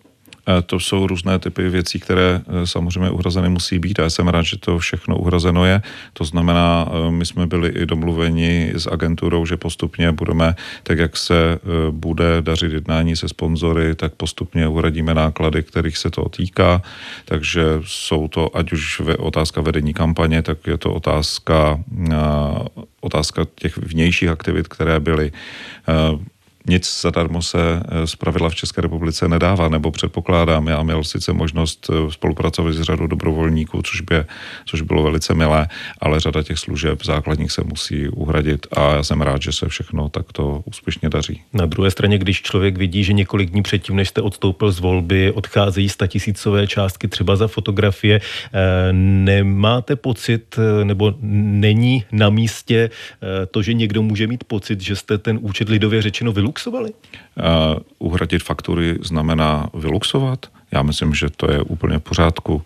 To 0.65 0.79
jsou 0.79 1.07
různé 1.07 1.39
typy 1.39 1.69
věcí, 1.69 1.99
které 1.99 2.41
e, 2.47 2.67
samozřejmě 2.67 3.09
uhrazeny 3.09 3.49
musí 3.49 3.79
být 3.79 3.99
a 3.99 4.03
já 4.03 4.09
jsem 4.09 4.27
rád, 4.27 4.41
že 4.41 4.57
to 4.57 4.79
všechno 4.79 5.17
uhrazeno 5.17 5.65
je. 5.65 5.81
To 6.13 6.23
znamená, 6.23 6.87
e, 6.87 7.11
my 7.11 7.25
jsme 7.25 7.47
byli 7.47 7.69
i 7.69 7.85
domluveni 7.85 8.71
s 8.75 8.87
agenturou, 8.87 9.45
že 9.45 9.57
postupně 9.57 10.11
budeme, 10.11 10.55
tak 10.83 10.97
jak 10.97 11.17
se 11.17 11.35
e, 11.35 11.57
bude 11.91 12.41
dařit 12.41 12.71
jednání 12.71 13.15
se 13.15 13.27
sponzory, 13.27 13.95
tak 13.95 14.13
postupně 14.15 14.67
uhradíme 14.67 15.13
náklady, 15.13 15.63
kterých 15.63 15.97
se 15.97 16.09
to 16.09 16.29
týká. 16.29 16.81
Takže 17.25 17.63
jsou 17.85 18.27
to, 18.27 18.57
ať 18.57 18.71
už 18.71 19.01
otázka 19.19 19.61
vedení 19.61 19.93
kampaně, 19.93 20.41
tak 20.41 20.67
je 20.67 20.77
to 20.77 20.93
otázka, 20.93 21.79
otázka 23.01 23.45
těch 23.55 23.77
vnějších 23.77 24.29
aktivit, 24.29 24.67
které 24.67 24.99
byly 24.99 25.31
nic 26.67 27.01
zadarmo 27.01 27.41
se 27.41 27.57
z 28.05 28.15
pravidla 28.15 28.49
v 28.49 28.55
České 28.55 28.81
republice 28.81 29.27
nedává, 29.27 29.69
nebo 29.69 29.91
předpokládám, 29.91 30.67
já 30.67 30.83
měl 30.83 31.03
sice 31.03 31.33
možnost 31.33 31.89
spolupracovat 32.09 32.73
s 32.73 32.81
řadou 32.81 33.07
dobrovolníků, 33.07 33.81
což, 33.81 34.01
by, 34.01 34.15
což 34.65 34.81
bylo 34.81 35.03
velice 35.03 35.33
milé, 35.33 35.67
ale 36.01 36.19
řada 36.19 36.43
těch 36.43 36.59
služeb 36.59 37.03
základních 37.03 37.51
se 37.51 37.63
musí 37.63 38.07
uhradit 38.07 38.67
a 38.71 38.95
já 38.95 39.03
jsem 39.03 39.21
rád, 39.21 39.41
že 39.41 39.51
se 39.51 39.69
všechno 39.69 40.09
takto 40.09 40.61
úspěšně 40.65 41.09
daří. 41.09 41.41
Na 41.53 41.65
druhé 41.65 41.91
straně, 41.91 42.17
když 42.17 42.41
člověk 42.41 42.77
vidí, 42.77 43.03
že 43.03 43.13
několik 43.13 43.49
dní 43.49 43.63
předtím, 43.63 43.95
než 43.95 44.09
jste 44.09 44.21
odstoupil 44.21 44.71
z 44.71 44.79
volby, 44.79 45.31
odcházejí 45.31 45.89
statisícové 45.89 46.67
částky 46.67 47.07
třeba 47.07 47.35
za 47.35 47.47
fotografie, 47.47 48.21
eh, 48.21 48.93
nemáte 48.93 49.95
pocit, 49.95 50.55
eh, 50.59 50.85
nebo 50.85 51.13
není 51.21 52.05
na 52.11 52.29
místě 52.29 52.89
eh, 52.89 53.45
to, 53.45 53.61
že 53.61 53.73
někdo 53.73 54.01
může 54.01 54.27
mít 54.27 54.43
pocit, 54.43 54.81
že 54.81 54.95
jste 54.95 55.17
ten 55.17 55.39
účet 55.41 55.69
lidově 55.69 56.01
řečeno 56.01 56.31
vyluxovali? 56.57 56.89
Uh, 56.89 57.79
uhradit 57.99 58.43
faktury 58.43 58.97
znamená 59.01 59.69
vyluxovat? 59.73 60.45
Já 60.71 60.83
myslím, 60.83 61.15
že 61.15 61.29
to 61.37 61.51
je 61.51 61.61
úplně 61.61 61.97
v 61.97 62.01
pořádku. 62.01 62.61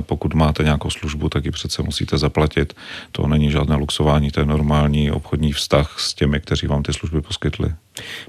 Pokud 0.00 0.34
máte 0.34 0.64
nějakou 0.64 0.90
službu, 0.90 1.28
tak 1.28 1.44
ji 1.44 1.50
přece 1.50 1.82
musíte 1.82 2.18
zaplatit. 2.18 2.74
To 3.12 3.26
není 3.26 3.50
žádné 3.50 3.76
luxování, 3.76 4.30
to 4.30 4.40
je 4.40 4.46
normální 4.46 5.10
obchodní 5.10 5.52
vztah 5.52 6.00
s 6.00 6.14
těmi, 6.14 6.40
kteří 6.40 6.66
vám 6.66 6.82
ty 6.82 6.92
služby 6.92 7.20
poskytli. 7.20 7.74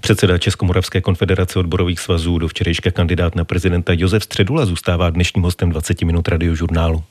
Předseda 0.02 0.38
Českomoravské 0.38 1.02
konfederace 1.02 1.60
odborových 1.60 2.00
svazů 2.00 2.38
do 2.38 2.48
včerejška 2.48 2.92
kandidát 2.92 3.36
na 3.36 3.44
prezidenta 3.44 3.94
Josef 3.96 4.24
Středula 4.24 4.66
zůstává 4.66 5.10
dnešním 5.10 5.44
hostem 5.44 5.70
20 5.70 6.02
minut 6.02 6.28
radiožurnálu. 6.28 7.04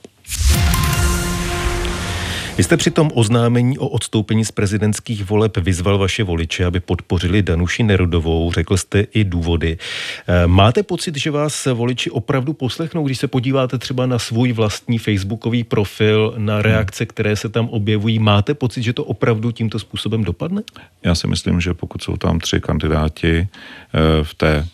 Vy 2.57 2.65
jste 2.65 2.77
při 2.77 2.91
tom 2.91 3.11
oznámení 3.15 3.79
o 3.79 3.89
odstoupení 3.89 4.45
z 4.45 4.53
prezidentských 4.53 5.25
voleb 5.25 5.57
vyzval 5.57 5.99
vaše 5.99 6.25
voliče, 6.25 6.65
aby 6.65 6.81
podpořili 6.81 7.43
Danuši 7.43 7.83
Nerudovou. 7.83 8.53
Řekl 8.53 8.77
jste 8.77 9.01
i 9.01 9.25
důvody. 9.25 9.79
Eh, 10.27 10.47
máte 10.47 10.83
pocit, 10.83 11.17
že 11.17 11.31
vás 11.31 11.67
voliči 11.67 12.11
opravdu 12.11 12.53
poslechnou, 12.53 13.05
když 13.05 13.19
se 13.19 13.29
podíváte 13.29 13.79
třeba 13.79 14.07
na 14.07 14.19
svůj 14.19 14.53
vlastní 14.53 14.99
facebookový 14.99 15.65
profil, 15.65 16.35
na 16.37 16.63
reakce, 16.63 17.07
které 17.07 17.37
se 17.37 17.49
tam 17.49 17.69
objevují? 17.69 18.19
Máte 18.19 18.55
pocit, 18.55 18.83
že 18.83 18.93
to 18.93 19.05
opravdu 19.05 19.51
tímto 19.51 19.79
způsobem 19.79 20.25
dopadne? 20.25 20.63
Já 21.03 21.15
si 21.15 21.27
myslím, 21.27 21.61
že 21.61 21.75
pokud 21.75 22.03
jsou 22.03 22.17
tam 22.17 22.39
tři 22.39 22.61
kandidáti 22.61 23.37
eh, 23.39 24.25
v 24.25 24.35
té 24.35 24.67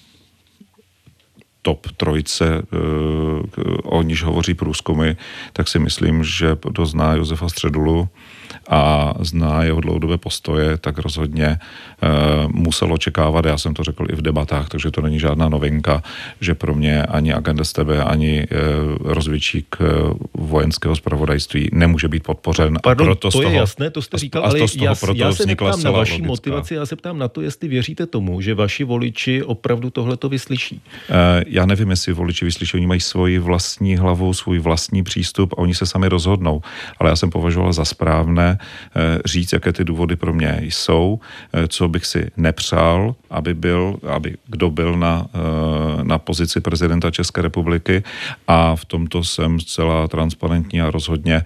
top 1.63 1.87
trojce, 1.97 2.47
eh, 2.47 3.63
o 3.83 4.03
níž 4.03 4.23
hovoří 4.23 4.55
průzkumy, 4.55 5.13
tak 5.53 5.69
si 5.69 5.79
myslím, 5.79 6.25
že 6.25 6.57
kdo 6.69 6.87
zná 6.87 7.15
Josefa 7.15 7.49
Středulu 7.49 8.09
a 8.71 9.15
zná 9.21 9.63
jeho 9.63 9.81
dlouhodobé 9.81 10.19
postoje, 10.19 10.79
tak 10.79 10.99
rozhodně 10.99 11.47
e, 11.47 11.59
musel 12.49 12.93
očekávat, 12.93 13.45
já 13.45 13.59
jsem 13.59 13.75
to 13.75 13.85
řekl 13.85 14.07
i 14.13 14.17
v 14.17 14.23
debatách, 14.23 14.69
takže 14.69 14.91
to 14.91 15.01
není 15.01 15.21
žádná 15.21 15.49
novinka, 15.49 16.03
že 16.41 16.55
pro 16.55 16.75
mě 16.75 17.03
ani 17.03 17.33
agenda 17.33 17.65
z 17.65 17.73
tebe, 17.73 18.05
ani 18.05 18.41
e, 18.41 18.47
rozvědčík 19.01 19.77
e, 19.81 19.85
vojenského 20.35 20.97
zpravodajství 20.97 21.69
nemůže 21.73 22.09
být 22.09 22.23
podpořen. 22.23 22.79
Pardon, 22.83 23.07
a 23.07 23.07
proto 23.07 23.21
to 23.21 23.31
z 23.31 23.33
toho, 23.33 23.51
je 23.51 23.57
jasné, 23.57 23.91
to 23.91 24.03
jste 24.03 24.19
říkal, 24.19 24.43
ale 24.45 24.69
z 24.69 24.77
toho 24.77 24.85
já, 24.85 24.95
proto 24.95 25.21
já 25.21 25.33
se 25.33 25.47
neptám 25.47 25.83
na 25.83 25.91
vaši 25.91 26.13
logická. 26.13 26.27
motivaci, 26.27 26.75
já 26.75 26.87
se 26.87 26.97
ptám 26.97 27.19
na 27.19 27.29
to, 27.29 27.41
jestli 27.41 27.69
věříte 27.69 28.07
tomu, 28.07 28.41
že 28.41 28.55
vaši 28.55 28.85
voliči 28.85 29.43
opravdu 29.43 29.91
tohle 29.91 30.17
to 30.17 30.29
vyslyší. 30.29 30.81
E, 31.11 31.45
já 31.47 31.67
nevím, 31.67 31.91
jestli 31.91 32.13
voliči 32.13 32.45
vyslyší, 32.45 32.77
oni 32.77 32.87
mají 32.87 33.01
svoji 33.01 33.39
vlastní 33.39 33.97
hlavu, 33.97 34.35
svůj 34.35 34.59
vlastní 34.59 35.03
přístup 35.03 35.53
a 35.53 35.59
oni 35.59 35.75
se 35.75 35.87
sami 35.87 36.09
rozhodnou. 36.09 36.63
Ale 36.99 37.11
já 37.11 37.17
jsem 37.17 37.31
považoval 37.31 37.73
za 37.73 37.85
správné 37.85 38.59
eh, 38.60 38.60
říct, 39.25 39.53
jaké 39.53 39.73
ty 39.73 39.85
důvody 39.85 40.17
pro 40.17 40.33
mě 40.33 40.59
jsou, 40.63 41.21
eh, 41.53 41.69
co 41.69 41.89
bych 41.89 42.07
si 42.07 42.31
nepřál, 42.37 43.15
aby 43.31 43.55
byl, 43.55 43.97
aby 44.09 44.37
kdo 44.47 44.71
byl 44.71 44.97
na, 44.97 45.27
eh, 45.35 45.39
na 46.03 46.19
pozici 46.19 46.61
prezidenta 46.61 47.11
České 47.11 47.43
republiky 47.43 48.03
a 48.49 48.77
v 48.77 48.85
tomto 48.85 49.25
jsem 49.25 49.61
zcela 49.61 50.09
transparentní 50.09 50.81
a 50.81 50.91
rozhodně 50.91 51.43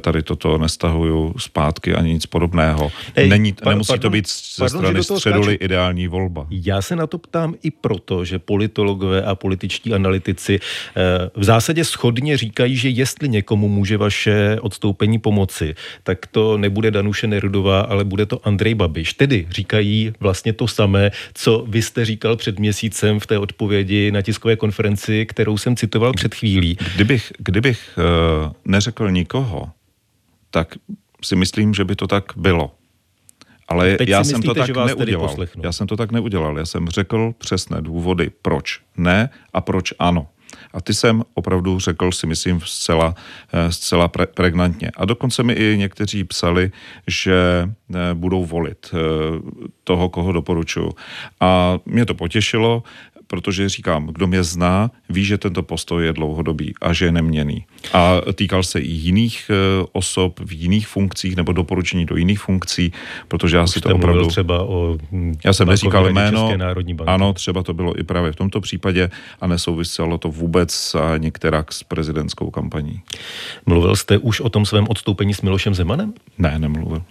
tady 0.00 0.22
toto 0.22 0.58
nestahuju 0.58 1.34
zpátky 1.38 1.94
ani 1.94 2.12
nic 2.12 2.26
podobného. 2.26 2.92
Ej, 3.14 3.28
Není, 3.28 3.52
pa, 3.52 3.70
nemusí 3.70 3.88
pardon, 3.88 4.02
to 4.02 4.10
být 4.10 4.28
ze 4.28 4.58
pardon, 4.58 4.80
strany 4.80 5.04
středuly 5.04 5.54
ideální 5.54 6.08
volba. 6.08 6.46
Já 6.50 6.82
se 6.82 6.96
na 6.96 7.06
to 7.06 7.18
ptám 7.18 7.54
i 7.62 7.70
proto, 7.70 8.24
že 8.24 8.38
politologové 8.38 9.22
a 9.22 9.34
političtí 9.34 9.94
analytici 9.94 10.60
eh, 10.60 11.30
v 11.34 11.44
zásadě 11.44 11.84
schodně 11.84 12.36
říkají, 12.36 12.76
že 12.76 12.88
jestli 12.88 13.28
někomu 13.28 13.68
může 13.68 13.96
vaše 13.96 14.58
odstoupení 14.60 15.18
pomoci, 15.18 15.74
tak 16.02 16.26
to 16.26 16.58
nebude 16.58 16.90
Danuše 16.90 17.26
Nerudová, 17.26 17.80
ale 17.80 18.04
bude 18.04 18.26
to 18.26 18.46
Andrej 18.46 18.74
Babiš. 18.74 19.12
Tedy 19.14 19.46
říkají 19.50 20.12
vlastně 20.20 20.52
to 20.52 20.68
samé, 20.68 21.10
co 21.34 21.64
vy 21.68 21.82
jste 21.82 22.04
říkal 22.04 22.36
před 22.36 22.58
měsícem 22.58 23.20
v 23.20 23.26
té 23.26 23.38
odpovědi 23.38 23.93
na 24.12 24.22
tiskové 24.22 24.56
konferenci, 24.56 25.26
kterou 25.26 25.58
jsem 25.58 25.76
citoval 25.76 26.12
před 26.12 26.34
chvílí. 26.34 26.76
Kdybych, 26.94 27.32
kdybych 27.38 27.98
uh, 27.98 28.52
neřekl 28.64 29.10
nikoho, 29.10 29.70
tak 30.50 30.74
si 31.24 31.36
myslím, 31.36 31.74
že 31.74 31.84
by 31.84 31.96
to 31.96 32.06
tak 32.06 32.24
bylo. 32.36 32.74
Ale 33.68 33.96
Teď 33.96 34.08
já 34.08 34.24
jsem 34.24 34.38
myslíte, 34.38 34.60
to 34.60 34.66
tak 34.74 34.86
neudělal. 34.86 35.36
Já 35.62 35.72
jsem 35.72 35.86
to 35.86 35.96
tak 35.96 36.12
neudělal. 36.12 36.58
Já 36.58 36.66
jsem 36.66 36.88
řekl 36.88 37.34
přesné 37.38 37.82
důvody, 37.82 38.30
proč 38.42 38.80
ne 38.96 39.30
a 39.52 39.60
proč 39.60 39.92
ano. 39.98 40.26
A 40.72 40.80
ty 40.80 40.94
jsem 40.94 41.22
opravdu 41.34 41.78
řekl, 41.78 42.12
si 42.12 42.26
myslím, 42.26 42.60
zcela, 42.64 43.14
eh, 43.52 43.72
zcela 43.72 44.08
pre, 44.08 44.26
pregnantně. 44.26 44.90
A 44.96 45.04
dokonce 45.04 45.42
mi 45.42 45.52
i 45.52 45.76
někteří 45.78 46.24
psali, 46.24 46.70
že 47.06 47.68
eh, 47.94 48.14
budou 48.14 48.44
volit 48.44 48.94
toho, 49.84 50.08
koho 50.08 50.32
doporučuju. 50.32 50.92
A 51.40 51.78
mě 51.86 52.06
to 52.06 52.14
potěšilo 52.14 52.82
protože 53.26 53.68
říkám, 53.68 54.06
kdo 54.06 54.26
mě 54.26 54.42
zná, 54.42 54.90
ví, 55.08 55.24
že 55.24 55.38
tento 55.38 55.62
postoj 55.62 56.04
je 56.04 56.12
dlouhodobý 56.12 56.74
a 56.80 56.92
že 56.92 57.04
je 57.04 57.12
neměný. 57.12 57.64
A 57.92 58.20
týkal 58.34 58.62
se 58.62 58.80
i 58.80 58.90
jiných 58.90 59.50
e, 59.50 59.54
osob 59.92 60.40
v 60.40 60.52
jiných 60.52 60.88
funkcích 60.88 61.36
nebo 61.36 61.52
doporučení 61.52 62.06
do 62.06 62.16
jiných 62.16 62.40
funkcí, 62.40 62.92
protože 63.28 63.56
já 63.56 63.62
Už 63.62 63.70
si 63.70 63.80
to 63.80 63.94
opravdu... 63.94 64.26
třeba 64.26 64.62
o 64.62 64.98
hm, 65.12 65.34
Já 65.44 65.52
jsem 65.52 65.68
neříkal 65.68 66.12
jméno, 66.12 66.50
ano, 67.06 67.32
třeba 67.32 67.62
to 67.62 67.74
bylo 67.74 67.98
i 67.98 68.02
právě 68.02 68.32
v 68.32 68.36
tomto 68.36 68.60
případě 68.60 69.10
a 69.40 69.46
nesouviselo 69.46 70.18
to 70.18 70.28
vůbec 70.28 70.96
některá 71.18 71.64
s 71.70 71.82
prezidentskou 71.82 72.50
kampaní. 72.50 73.02
Mluvil 73.66 73.96
jste 73.96 74.18
už 74.18 74.40
o 74.40 74.48
tom 74.48 74.66
svém 74.66 74.86
odstoupení 74.88 75.34
s 75.34 75.42
Milošem 75.42 75.74
Zemanem? 75.74 76.12
Ne, 76.38 76.58
nemluvil. 76.58 77.02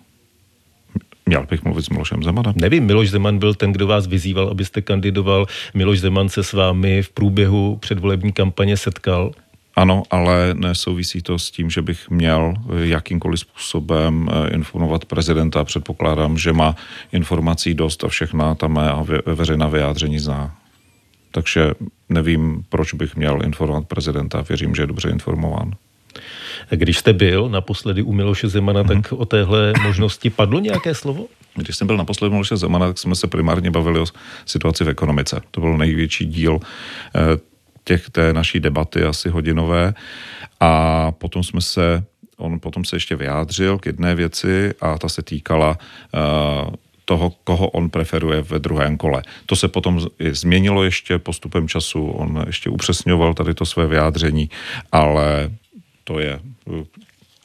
Měl 1.25 1.45
bych 1.49 1.63
mluvit 1.63 1.85
s 1.85 1.89
Milošem 1.89 2.23
Zemanem? 2.23 2.53
Nevím, 2.55 2.85
Miloš 2.85 3.09
Zeman 3.09 3.39
byl 3.39 3.53
ten, 3.53 3.71
kdo 3.71 3.87
vás 3.87 4.07
vyzýval, 4.07 4.49
abyste 4.49 4.81
kandidoval. 4.81 5.45
Miloš 5.73 5.99
Zeman 5.99 6.29
se 6.29 6.43
s 6.43 6.53
vámi 6.53 7.03
v 7.03 7.09
průběhu 7.09 7.77
předvolební 7.81 8.31
kampaně 8.31 8.77
setkal. 8.77 9.31
Ano, 9.75 10.03
ale 10.09 10.53
nesouvisí 10.53 11.21
to 11.21 11.39
s 11.39 11.51
tím, 11.51 11.69
že 11.69 11.81
bych 11.81 12.09
měl 12.09 12.53
jakýmkoliv 12.83 13.39
způsobem 13.39 14.29
eh, 14.31 14.49
informovat 14.49 15.05
prezidenta. 15.05 15.63
Předpokládám, 15.63 16.37
že 16.37 16.53
má 16.53 16.75
informací 17.11 17.73
dost 17.73 18.03
a 18.03 18.07
všechna 18.07 18.55
tam 18.55 18.73
mé 18.73 18.91
veřejná 19.25 19.67
vyjádření 19.67 20.19
zná. 20.19 20.55
Takže 21.31 21.71
nevím, 22.09 22.63
proč 22.69 22.93
bych 22.93 23.15
měl 23.15 23.39
informovat 23.43 23.87
prezidenta. 23.87 24.41
Věřím, 24.41 24.75
že 24.75 24.81
je 24.81 24.87
dobře 24.87 25.09
informován. 25.09 25.71
Když 26.69 26.97
jste 26.97 27.13
byl 27.13 27.49
naposledy 27.49 28.01
u 28.01 28.13
Miloše 28.13 28.47
Zemana, 28.47 28.83
mm-hmm. 28.83 29.01
tak 29.01 29.11
o 29.11 29.25
téhle 29.25 29.73
možnosti 29.83 30.29
padlo 30.29 30.59
nějaké 30.59 30.95
slovo? 30.95 31.25
Když 31.55 31.75
jsem 31.75 31.87
byl 31.87 31.97
naposledy 31.97 32.29
u 32.29 32.33
Miloše 32.33 32.57
Zemana, 32.57 32.87
tak 32.87 32.97
jsme 32.97 33.15
se 33.15 33.27
primárně 33.27 33.71
bavili 33.71 33.99
o 33.99 34.05
situaci 34.45 34.83
v 34.83 34.89
ekonomice. 34.89 35.41
To 35.51 35.61
byl 35.61 35.77
největší 35.77 36.25
díl 36.25 36.59
eh, 37.15 37.19
těch, 37.83 38.09
té 38.09 38.33
naší 38.33 38.59
debaty, 38.59 39.03
asi 39.03 39.29
hodinové. 39.29 39.93
A 40.59 41.11
potom 41.11 41.43
jsme 41.43 41.61
se, 41.61 42.03
on 42.37 42.59
potom 42.59 42.85
se 42.85 42.95
ještě 42.95 43.15
vyjádřil 43.15 43.77
k 43.77 43.85
jedné 43.85 44.15
věci 44.15 44.73
a 44.81 44.97
ta 44.97 45.09
se 45.09 45.21
týkala 45.21 45.77
uh, 45.77 46.73
toho, 47.05 47.33
koho 47.43 47.67
on 47.69 47.89
preferuje 47.89 48.41
ve 48.41 48.59
druhém 48.59 48.97
kole. 48.97 49.23
To 49.45 49.55
se 49.55 49.67
potom 49.67 49.99
změnilo 50.31 50.83
ještě 50.83 51.19
postupem 51.19 51.67
času, 51.67 52.07
on 52.07 52.43
ještě 52.47 52.69
upřesňoval 52.69 53.33
tady 53.33 53.53
to 53.53 53.65
své 53.65 53.87
vyjádření, 53.87 54.49
ale 54.91 55.43
eh, 55.43 55.62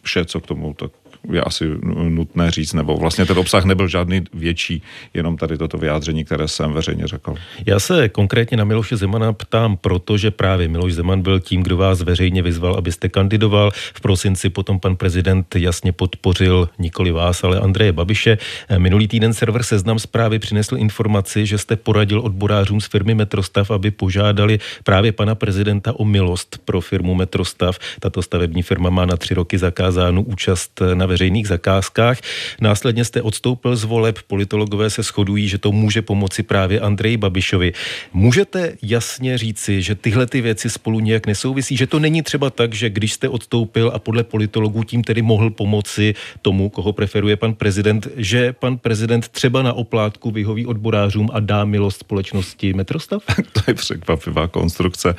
vše, 0.09 0.25
co 0.25 0.40
k 0.40 0.47
tomu 0.47 0.75
tak 0.75 0.92
je 1.33 1.40
asi 1.40 1.64
nutné 2.09 2.50
říct, 2.50 2.72
nebo 2.72 2.96
vlastně 2.96 3.26
ten 3.26 3.38
obsah 3.38 3.64
nebyl 3.64 3.88
žádný 3.88 4.24
větší, 4.35 4.83
jenom 5.14 5.37
tady 5.37 5.59
toto 5.59 5.78
vyjádření, 5.78 6.24
které 6.24 6.48
jsem 6.48 6.72
veřejně 6.72 7.07
řekl. 7.07 7.35
Já 7.66 7.81
se 7.81 8.09
konkrétně 8.09 8.57
na 8.57 8.64
Miloše 8.64 8.96
Zemana 8.96 9.33
ptám, 9.33 9.76
protože 9.76 10.31
právě 10.31 10.68
Miloš 10.68 10.94
Zeman 10.94 11.22
byl 11.22 11.40
tím, 11.40 11.62
kdo 11.62 11.76
vás 11.76 12.02
veřejně 12.02 12.42
vyzval, 12.42 12.74
abyste 12.74 13.09
kandidoval. 13.09 13.70
V 13.94 14.00
prosinci 14.00 14.50
potom 14.50 14.81
pan 14.81 14.96
prezident 14.96 15.57
jasně 15.57 15.92
podpořil 15.92 16.68
nikoli 16.78 17.11
vás, 17.11 17.44
ale 17.44 17.61
Andreje 17.61 17.92
Babiše. 17.92 18.38
Minulý 18.78 19.09
týden 19.09 19.35
server 19.35 19.62
Seznam 19.62 19.98
zprávy 19.98 20.38
přinesl 20.38 20.76
informaci, 20.76 21.46
že 21.46 21.59
jste 21.59 21.76
poradil 21.76 22.20
odborářům 22.20 22.81
z 22.81 22.87
firmy 22.87 23.14
Metrostav, 23.14 23.70
aby 23.70 23.90
požádali 23.90 24.59
právě 24.85 25.12
pana 25.12 25.35
prezidenta 25.35 25.92
o 25.98 26.04
milost 26.04 26.59
pro 26.64 26.81
firmu 26.81 27.14
Metrostav. 27.14 27.78
Tato 28.00 28.22
stavební 28.22 28.62
firma 28.62 28.90
má 28.90 29.07
na 29.07 29.16
tři 29.16 29.35
roky 29.35 29.59
zakázánu 29.59 30.22
účast 30.22 30.83
na 30.94 31.07
veřejných 31.09 31.49
zakázkách. 31.49 32.18
Následně 32.61 33.05
jste 33.05 33.23
odstoupil 33.23 33.77
z 33.77 33.85
voleb, 33.85 34.18
politologové 34.27 34.90
se 34.90 35.03
shodují, 35.03 35.49
že 35.49 35.59
to 35.59 35.73
může 35.73 36.03
pomoci 36.03 36.42
právě 36.42 36.81
Andreji 36.81 37.16
Babišovi. 37.16 37.73
Můžete 38.12 38.77
jasně 38.83 39.38
říci, 39.38 39.83
že 39.83 39.94
tyhle 39.94 40.27
ty 40.27 40.40
věci 40.40 40.71
spolu 40.71 41.01
nějak 41.01 41.27
nesouvisí, 41.27 41.77
že 41.77 41.87
to 41.87 41.99
není 41.99 42.23
třeba 42.23 42.51
tak, 42.51 42.75
že 42.75 42.90
když 42.90 43.12
jste 43.12 43.29
odstoupil 43.29 43.90
a 43.94 43.99
podle 43.99 44.25
politologů 44.25 44.85
tím 44.85 45.05
tedy 45.05 45.23
mohl 45.23 45.51
pomoci 45.51 46.14
tomu, 46.42 46.68
koho 46.68 46.92
preferuje 46.92 47.37
pan 47.37 47.55
prezident, 47.55 48.09
že 48.16 48.53
pan 48.53 48.79
prezident 48.79 49.29
třeba 49.29 49.62
na 49.62 49.73
oplátku 49.73 50.31
vyhoví 50.31 50.66
odborářům 50.66 51.31
a 51.33 51.40
dá 51.40 51.64
milost 51.64 52.01
společnosti 52.01 52.73
Metrostav? 52.73 53.23
to 53.53 53.61
je 53.66 53.75
překvapivá 53.75 54.49
konstrukce. 54.49 55.14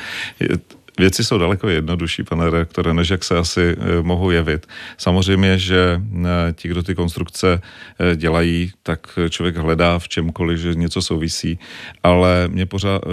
Věci 0.99 1.23
jsou 1.23 1.37
daleko 1.37 1.69
jednodušší, 1.69 2.23
pane 2.23 2.49
reaktore, 2.49 2.93
než 2.93 3.09
jak 3.09 3.23
se 3.23 3.37
asi 3.37 3.61
eh, 3.61 4.01
mohou 4.01 4.31
jevit. 4.31 4.67
Samozřejmě, 4.97 5.57
že 5.57 6.01
eh, 6.01 6.53
ti, 6.53 6.67
kdo 6.67 6.83
ty 6.83 6.95
konstrukce 6.95 7.61
eh, 7.99 8.15
dělají, 8.15 8.71
tak 8.83 9.19
člověk 9.29 9.57
hledá 9.57 9.99
v 9.99 10.07
čemkoliv, 10.07 10.59
že 10.59 10.75
něco 10.75 11.01
souvisí, 11.01 11.59
ale 12.03 12.47
mě 12.47 12.67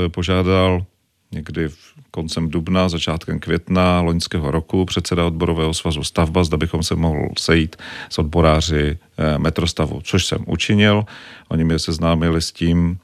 požádal 0.09 0.85
někdy 1.33 1.69
v 1.69 1.95
koncem 2.11 2.51
dubna, 2.51 2.89
začátkem 2.89 3.39
května 3.39 4.01
loňského 4.01 4.51
roku 4.51 4.85
předseda 4.85 5.27
odborového 5.27 5.75
svazu 5.75 6.05
Stavba, 6.05 6.45
zda 6.45 6.57
bychom 6.57 6.83
se 6.83 6.95
mohl 6.95 7.29
sejít 7.39 7.77
s 8.09 8.19
odboráři 8.19 8.99
metrostavu, 9.39 10.01
což 10.05 10.27
jsem 10.27 10.39
učinil. 10.47 11.05
Oni 11.49 11.65
mě 11.65 11.79
seznámili 11.79 12.43
s 12.43 12.53
tím, 12.53 12.99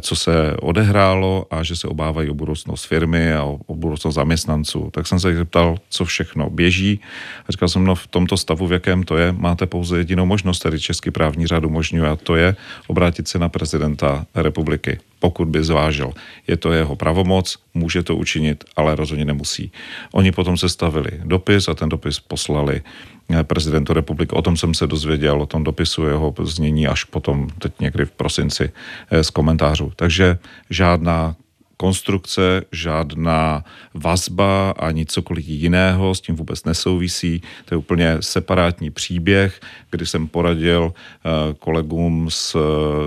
co 0.00 0.16
se 0.16 0.56
odehrálo 0.60 1.46
a 1.50 1.62
že 1.62 1.76
se 1.76 1.88
obávají 1.88 2.30
o 2.30 2.34
budoucnost 2.34 2.84
firmy 2.84 3.32
a 3.32 3.44
o, 3.44 3.60
o 3.66 3.74
budoucnost 3.74 4.14
zaměstnanců. 4.14 4.90
Tak 4.92 5.06
jsem 5.06 5.20
se 5.20 5.34
zeptal, 5.34 5.76
co 5.88 6.04
všechno 6.04 6.50
běží. 6.50 7.00
A 7.48 7.52
říkal 7.52 7.68
jsem, 7.68 7.84
no 7.84 7.94
v 7.94 8.06
tomto 8.06 8.36
stavu, 8.36 8.66
v 8.66 8.72
jakém 8.72 9.02
to 9.02 9.16
je, 9.16 9.32
máte 9.32 9.66
pouze 9.66 9.98
jedinou 9.98 10.26
možnost, 10.26 10.58
tedy 10.58 10.80
český 10.80 11.10
právní 11.10 11.46
řád 11.46 11.64
umožňuje, 11.64 12.10
a 12.10 12.16
to 12.16 12.36
je 12.36 12.56
obrátit 12.86 13.28
se 13.28 13.38
na 13.38 13.48
prezidenta 13.48 14.26
republiky 14.34 14.98
pokud 15.18 15.48
by 15.48 15.64
zvážil. 15.64 16.12
Je 16.46 16.56
to 16.56 16.72
jeho 16.72 16.96
pravomoc, 16.96 17.56
může 17.74 18.02
to 18.02 18.16
učinit, 18.16 18.64
ale 18.76 18.94
rozhodně 18.94 19.24
nemusí. 19.24 19.72
Oni 20.12 20.32
potom 20.32 20.56
sestavili 20.56 21.10
dopis 21.24 21.68
a 21.68 21.74
ten 21.74 21.88
dopis 21.88 22.20
poslali 22.20 22.82
eh, 23.30 23.44
prezidentu 23.44 23.92
republiky. 23.92 24.34
O 24.34 24.42
tom 24.42 24.56
jsem 24.56 24.74
se 24.74 24.86
dozvěděl, 24.86 25.42
o 25.42 25.46
tom 25.46 25.64
dopisu 25.64 26.06
jeho 26.06 26.34
znění 26.42 26.86
až 26.86 27.04
potom, 27.04 27.48
teď 27.58 27.72
někdy 27.80 28.04
v 28.04 28.10
prosinci, 28.10 28.72
eh, 29.10 29.24
z 29.24 29.30
komentářů. 29.30 29.92
Takže 29.96 30.38
žádná 30.70 31.36
konstrukce, 31.84 32.64
žádná 32.72 33.64
vazba 33.94 34.70
ani 34.70 35.06
cokoliv 35.06 35.44
jiného, 35.48 36.14
s 36.14 36.20
tím 36.20 36.36
vůbec 36.36 36.64
nesouvisí. 36.64 37.42
To 37.64 37.74
je 37.74 37.78
úplně 37.78 38.16
separátní 38.20 38.90
příběh, 38.90 39.60
kdy 39.90 40.06
jsem 40.06 40.28
poradil 40.28 40.92
eh, 40.96 41.54
kolegům 41.58 42.30
z 42.30 42.56
eh, 42.56 42.58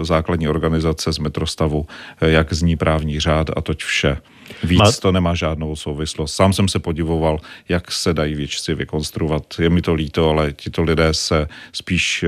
základní 0.05 0.47
organizace 0.47 1.13
z 1.13 1.17
Metrostavu, 1.17 1.85
eh, 2.21 2.29
jak 2.29 2.53
zní 2.53 2.77
právní 2.77 3.19
řád 3.19 3.49
a 3.57 3.61
toť 3.61 3.83
vše. 3.83 4.17
Víc 4.63 4.79
Má... 4.79 4.91
to 4.91 5.11
nemá 5.11 5.35
žádnou 5.35 5.75
souvislost. 5.75 6.35
Sám 6.35 6.53
jsem 6.53 6.67
se 6.67 6.79
podivoval, 6.79 7.39
jak 7.69 7.91
se 7.91 8.13
dají 8.13 8.35
věci 8.35 8.75
vykonstruovat. 8.75 9.43
Je 9.59 9.69
mi 9.69 9.81
to 9.81 9.93
líto, 9.93 10.29
ale 10.29 10.53
tito 10.53 10.83
lidé 10.83 11.13
se 11.13 11.47
spíš 11.71 12.25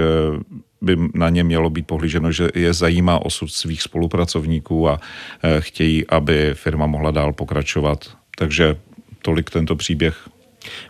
by 0.81 0.97
na 1.13 1.29
ně 1.29 1.43
mělo 1.43 1.69
být 1.69 1.87
pohlíženo, 1.87 2.31
že 2.31 2.49
je 2.55 2.73
zajímá 2.73 3.25
osud 3.25 3.47
svých 3.47 3.81
spolupracovníků 3.81 4.89
a 4.89 4.99
eh, 5.43 5.61
chtějí, 5.61 6.07
aby 6.07 6.51
firma 6.53 6.85
mohla 6.85 7.11
dál 7.11 7.33
pokračovat. 7.33 8.17
Takže 8.37 8.77
tolik 9.21 9.49
tento 9.49 9.75
příběh 9.75 10.29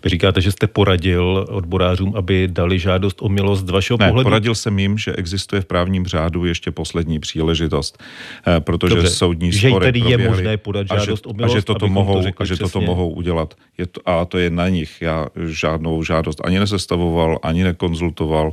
vy 0.03 0.09
říkáte, 0.09 0.41
že 0.41 0.51
jste 0.51 0.67
poradil 0.67 1.45
odborářům, 1.49 2.13
aby 2.15 2.47
dali 2.51 2.79
žádost 2.79 3.17
o 3.21 3.29
milost 3.29 3.67
z 3.67 3.69
vašeho 3.69 3.97
ne, 3.99 4.07
pohledu? 4.07 4.25
poradil 4.25 4.55
jsem 4.55 4.79
jim, 4.79 4.97
že 4.97 5.13
existuje 5.13 5.61
v 5.61 5.65
právním 5.65 6.05
řádu 6.05 6.45
ještě 6.45 6.71
poslední 6.71 7.19
příležitost, 7.19 8.03
eh, 8.47 8.59
protože 8.59 8.95
Dobře, 8.95 9.09
soudní 9.09 9.51
že 9.51 9.69
spory 9.69 9.85
tedy 9.85 9.99
je 9.99 10.17
možné 10.17 10.57
podat 10.57 10.87
žádost 10.87 11.25
a 11.25 11.27
že, 11.27 11.29
o 11.29 11.33
milost, 11.33 11.55
a 11.55 11.59
že 11.59 11.65
toto, 11.65 11.87
mohou, 11.87 12.23
to 12.23 12.29
a 12.37 12.45
že 12.45 12.57
toto 12.57 12.81
mohou 12.81 13.09
udělat. 13.09 13.53
Je 13.77 13.85
to, 13.85 14.01
a 14.05 14.25
to 14.25 14.37
je 14.37 14.49
na 14.49 14.69
nich. 14.69 15.01
Já 15.01 15.27
žádnou 15.45 16.03
žádost 16.03 16.41
ani 16.43 16.59
nesestavoval, 16.59 17.39
ani 17.43 17.63
nekonzultoval, 17.63 18.51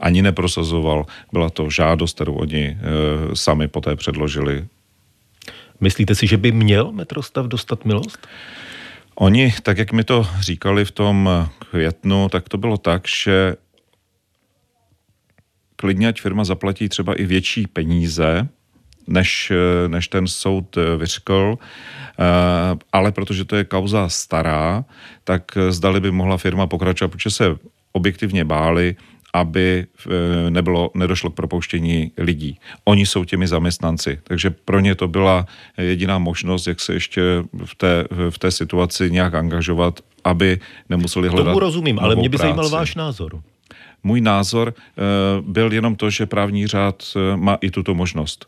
ani 0.00 0.22
neprosazoval. 0.22 1.06
Byla 1.32 1.50
to 1.50 1.70
žádost, 1.70 2.14
kterou 2.14 2.34
oni 2.34 2.64
e, 2.64 2.76
sami 3.34 3.68
poté 3.68 3.96
předložili. 3.96 4.64
Myslíte 5.80 6.14
si, 6.14 6.26
že 6.26 6.36
by 6.36 6.52
měl 6.52 6.92
metrostav 6.92 7.46
dostat 7.46 7.84
milost? 7.84 8.18
Oni, 9.20 9.54
tak 9.62 9.78
jak 9.78 9.92
mi 9.92 10.04
to 10.04 10.26
říkali 10.40 10.84
v 10.84 10.90
tom 10.90 11.28
květnu, 11.70 12.28
tak 12.28 12.48
to 12.48 12.58
bylo 12.58 12.76
tak, 12.76 13.08
že 13.24 13.56
klidně 15.76 16.08
ať 16.08 16.20
firma 16.20 16.44
zaplatí 16.44 16.88
třeba 16.88 17.14
i 17.14 17.24
větší 17.24 17.66
peníze, 17.66 18.48
než, 19.06 19.52
než 19.88 20.08
ten 20.08 20.26
soud 20.26 20.76
vyřkl, 20.98 21.58
ale 22.92 23.12
protože 23.12 23.44
to 23.44 23.56
je 23.56 23.64
kauza 23.64 24.08
stará, 24.08 24.84
tak 25.24 25.42
zdali 25.68 26.00
by 26.00 26.10
mohla 26.10 26.36
firma 26.36 26.66
pokračovat, 26.66 27.08
protože 27.08 27.30
se 27.30 27.56
objektivně 27.92 28.44
báli, 28.44 28.96
aby 29.34 29.86
eh, 30.06 30.50
nebylo, 30.50 30.90
nedošlo 30.94 31.30
k 31.30 31.34
propouštění 31.34 32.12
lidí. 32.18 32.58
Oni 32.84 33.06
jsou 33.06 33.24
těmi 33.24 33.48
zaměstnanci, 33.48 34.20
takže 34.24 34.50
pro 34.50 34.80
ně 34.80 34.94
to 34.94 35.08
byla 35.08 35.46
jediná 35.78 36.18
možnost, 36.18 36.66
jak 36.66 36.80
se 36.80 36.94
ještě 36.94 37.22
v 37.64 37.74
té, 37.74 38.04
v 38.30 38.38
té 38.38 38.50
situaci 38.50 39.10
nějak 39.10 39.34
angažovat, 39.34 40.00
aby 40.24 40.60
nemuseli 40.88 41.28
hledat 41.28 41.50
Tomu 41.52 41.58
rozumím, 41.58 41.98
ale 41.98 42.16
mě 42.16 42.28
by 42.28 42.36
práci. 42.36 42.48
zajímal 42.48 42.68
váš 42.68 42.94
názor. 42.94 43.40
Můj 44.02 44.20
názor 44.20 44.74
uh, 44.74 45.52
byl 45.52 45.72
jenom 45.72 45.96
to, 45.96 46.10
že 46.10 46.26
právní 46.26 46.66
řád 46.66 47.02
uh, 47.16 47.36
má 47.36 47.58
i 47.60 47.70
tuto 47.70 47.94
možnost. 47.94 48.46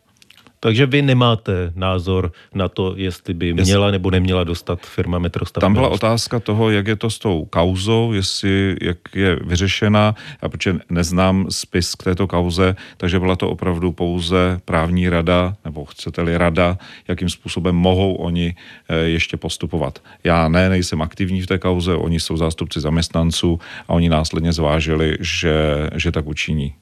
Takže 0.63 0.87
vy 0.87 1.03
nemáte 1.03 1.73
názor 1.75 2.33
na 2.55 2.69
to, 2.69 2.95
jestli 2.97 3.35
by 3.35 3.55
měla 3.55 3.91
nebo 3.91 4.11
neměla 4.11 4.45
dostat 4.45 4.81
firma 4.87 5.19
Metrostav. 5.19 5.61
Tam 5.61 5.75
byla 5.75 5.89
otázka 5.89 6.41
toho, 6.41 6.71
jak 6.71 6.87
je 6.87 6.97
to 6.97 7.11
s 7.11 7.19
tou 7.19 7.45
kauzou, 7.45 8.13
jestli, 8.13 8.77
jak 8.81 8.99
je 9.15 9.37
vyřešena, 9.45 10.15
a 10.43 10.49
protože 10.49 10.77
neznám 10.91 11.47
spis 11.51 11.95
k 11.95 12.03
této 12.03 12.27
kauze, 12.27 12.77
takže 12.97 13.21
byla 13.21 13.37
to 13.37 13.51
opravdu 13.51 13.93
pouze 13.93 14.61
právní 14.65 15.09
rada, 15.09 15.57
nebo 15.65 15.85
chcete-li 15.85 16.39
rada, 16.39 16.79
jakým 17.09 17.29
způsobem 17.29 17.75
mohou 17.75 18.15
oni 18.15 18.55
eh, 18.89 18.97
ještě 18.97 19.37
postupovat. 19.37 19.99
Já 20.25 20.49
ne, 20.49 20.69
nejsem 20.69 21.03
aktivní 21.03 21.43
v 21.43 21.47
té 21.47 21.59
kauze, 21.59 21.95
oni 21.95 22.21
jsou 22.21 22.37
zástupci 22.37 22.81
zaměstnanců 22.81 23.61
a 23.89 23.93
oni 23.93 24.09
následně 24.09 24.53
zvážili, 24.53 25.17
že, 25.21 25.91
že 25.97 26.13
tak 26.13 26.27
učiní. 26.27 26.75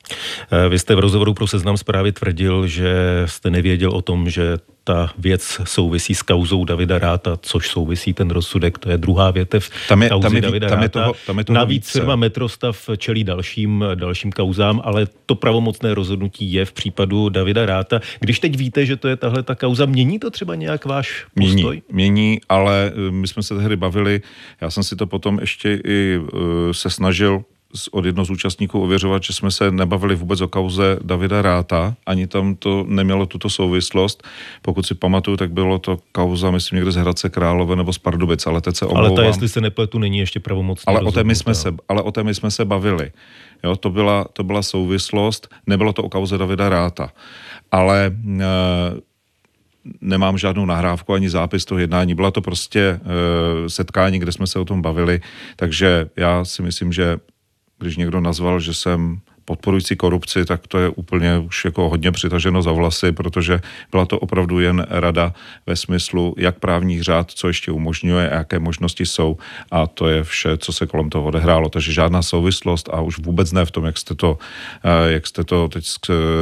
Eh, 0.51 0.69
vy 0.69 0.79
jste 0.79 0.95
v 0.95 0.99
rozhovoru 0.99 1.35
pro 1.35 1.47
seznam 1.47 1.77
zprávy 1.77 2.13
tvrdil, 2.13 2.67
že 2.67 3.23
jste 3.27 3.51
nevěděl, 3.51 3.68
věděl 3.69 3.91
o 3.91 4.03
tom, 4.03 4.31
že 4.31 4.59
ta 4.85 5.13
věc 5.19 5.61
souvisí 5.65 6.15
s 6.15 6.23
kauzou 6.23 6.65
Davida 6.65 6.99
Ráta, 6.99 7.39
což 7.43 7.69
souvisí 7.69 8.15
ten 8.15 8.31
rozsudek, 8.31 8.79
to 8.79 8.91
je 8.91 8.99
druhá 8.99 9.31
větev 9.31 9.71
tam 9.89 10.03
je, 10.03 10.09
kauzy 10.09 10.23
tam 10.23 10.35
je, 10.37 10.41
Davida 10.41 10.69
tam 10.69 10.83
je 10.83 10.89
toho, 10.89 11.15
tam 11.27 11.39
je 11.39 11.45
toho 11.45 11.55
Navíc 11.55 11.87
více. 11.87 11.99
firma 11.99 12.17
Metrostav 12.17 12.91
čelí 12.97 13.25
dalším, 13.25 13.85
dalším 13.95 14.33
kauzám, 14.33 14.81
ale 14.85 15.07
to 15.27 15.35
pravomocné 15.35 15.95
rozhodnutí 15.95 16.53
je 16.53 16.65
v 16.65 16.73
případu 16.73 17.29
Davida 17.29 17.67
Ráta. 17.67 18.01
Když 18.21 18.41
teď 18.41 18.57
víte, 18.57 18.87
že 18.87 18.97
to 18.97 19.09
je 19.09 19.17
tahle 19.17 19.43
ta 19.43 19.55
kauza, 19.55 19.87
mění 19.87 20.19
to 20.19 20.31
třeba 20.31 20.55
nějak 20.55 20.85
váš 20.85 21.27
postoj? 21.35 21.83
Mění, 21.93 22.11
mění 22.11 22.41
ale 22.49 22.93
eh, 22.95 23.11
my 23.11 23.29
jsme 23.29 23.43
se 23.43 23.57
tehdy 23.57 23.77
bavili, 23.77 24.23
já 24.61 24.71
jsem 24.71 24.83
si 24.83 24.97
to 24.97 25.07
potom 25.07 25.39
ještě 25.41 25.81
i 25.85 26.19
uh, 26.19 26.73
se 26.73 26.91
snažil 26.91 27.45
od 27.91 28.05
jednoho 28.05 28.27
z 28.27 28.31
účastníků 28.31 28.83
ověřovat, 28.83 29.23
že 29.23 29.33
jsme 29.33 29.51
se 29.51 29.71
nebavili 29.71 30.15
vůbec 30.15 30.41
o 30.41 30.49
kauze 30.49 30.99
Davida 31.03 31.43
Ráta, 31.43 31.95
ani 32.07 32.27
tam 32.27 32.55
to 32.55 32.85
nemělo 32.89 33.27
tuto 33.27 33.51
souvislost. 33.51 34.23
Pokud 34.63 34.87
si 34.87 34.95
pamatuju, 34.95 35.37
tak 35.37 35.53
bylo 35.53 35.79
to 35.79 35.99
kauza, 36.13 36.51
myslím, 36.51 36.77
někde 36.77 36.93
z 36.93 36.97
Hradce 36.97 37.29
Králové 37.29 37.77
nebo 37.77 37.93
z 37.93 37.99
Pardubic, 37.99 38.47
ale 38.47 38.61
teď 38.61 38.77
se 38.77 38.87
omlouvám. 38.87 39.13
Ale 39.13 39.17
ta, 39.17 39.25
jestli 39.25 39.49
se 39.49 39.61
nepletu, 39.61 39.99
není 39.99 40.19
ještě 40.19 40.41
pravomocná. 40.41 40.91
Ale 40.91 41.01
o 41.01 41.13
té 41.13 41.25
my 41.25 41.35
jsme 41.35 41.55
se, 41.55 41.75
ale 41.89 42.03
o 42.03 42.13
té 42.13 42.25
my 42.25 42.35
jsme 42.35 42.51
se 42.51 42.65
bavili. 42.65 43.13
Jo, 43.65 43.77
to, 43.77 43.91
byla, 43.91 44.27
to 44.33 44.45
byla 44.45 44.63
souvislost, 44.63 45.49
nebylo 45.67 45.93
to 45.93 46.03
o 46.03 46.09
kauze 46.09 46.39
Davida 46.39 46.69
Ráta. 46.69 47.13
Ale 47.73 48.07
e, 48.07 48.45
nemám 50.01 50.39
žádnou 50.39 50.67
nahrávku 50.67 51.13
ani 51.13 51.31
zápis 51.31 51.65
toho 51.65 51.79
jednání. 51.79 52.15
Byla 52.15 52.31
to 52.31 52.41
prostě 52.41 52.81
e, 52.81 53.01
setkání, 53.71 54.19
kde 54.19 54.33
jsme 54.33 54.47
se 54.47 54.59
o 54.59 54.65
tom 54.65 54.83
bavili, 54.83 55.21
takže 55.57 56.09
já 56.17 56.45
si 56.45 56.63
myslím, 56.63 56.93
že 56.93 57.19
když 57.79 57.97
někdo 57.97 58.21
nazval, 58.21 58.61
že 58.61 58.75
jsem 58.75 59.21
podporující 59.49 59.97
korupci, 59.97 60.45
tak 60.45 60.67
to 60.67 60.79
je 60.79 60.89
úplně 60.89 61.39
už 61.39 61.65
jako 61.65 61.89
hodně 61.89 62.13
přitaženo 62.13 62.63
za 62.63 62.73
vlasy, 62.73 63.13
protože 63.13 63.61
byla 63.91 64.05
to 64.05 64.19
opravdu 64.19 64.61
jen 64.61 64.87
rada 64.91 65.33
ve 65.67 65.77
smyslu, 65.77 66.35
jak 66.37 66.61
právní 66.61 67.03
řád, 67.03 67.31
co 67.31 67.49
ještě 67.49 67.73
umožňuje 67.73 68.31
a 68.31 68.35
jaké 68.45 68.59
možnosti 68.59 69.07
jsou 69.07 69.37
a 69.71 69.87
to 69.87 70.09
je 70.09 70.25
vše, 70.25 70.59
co 70.59 70.73
se 70.73 70.87
kolem 70.87 71.09
toho 71.11 71.25
odehrálo. 71.33 71.69
Takže 71.69 71.93
žádná 71.93 72.23
souvislost 72.23 72.89
a 72.93 73.01
už 73.01 73.19
vůbec 73.25 73.53
ne 73.53 73.65
v 73.65 73.71
tom, 73.71 73.85
jak 73.89 73.97
jste 73.99 74.15
to, 74.15 74.39
eh, 74.85 75.13
jak 75.17 75.27
jste 75.27 75.45
to 75.45 75.69
teď 75.69 75.85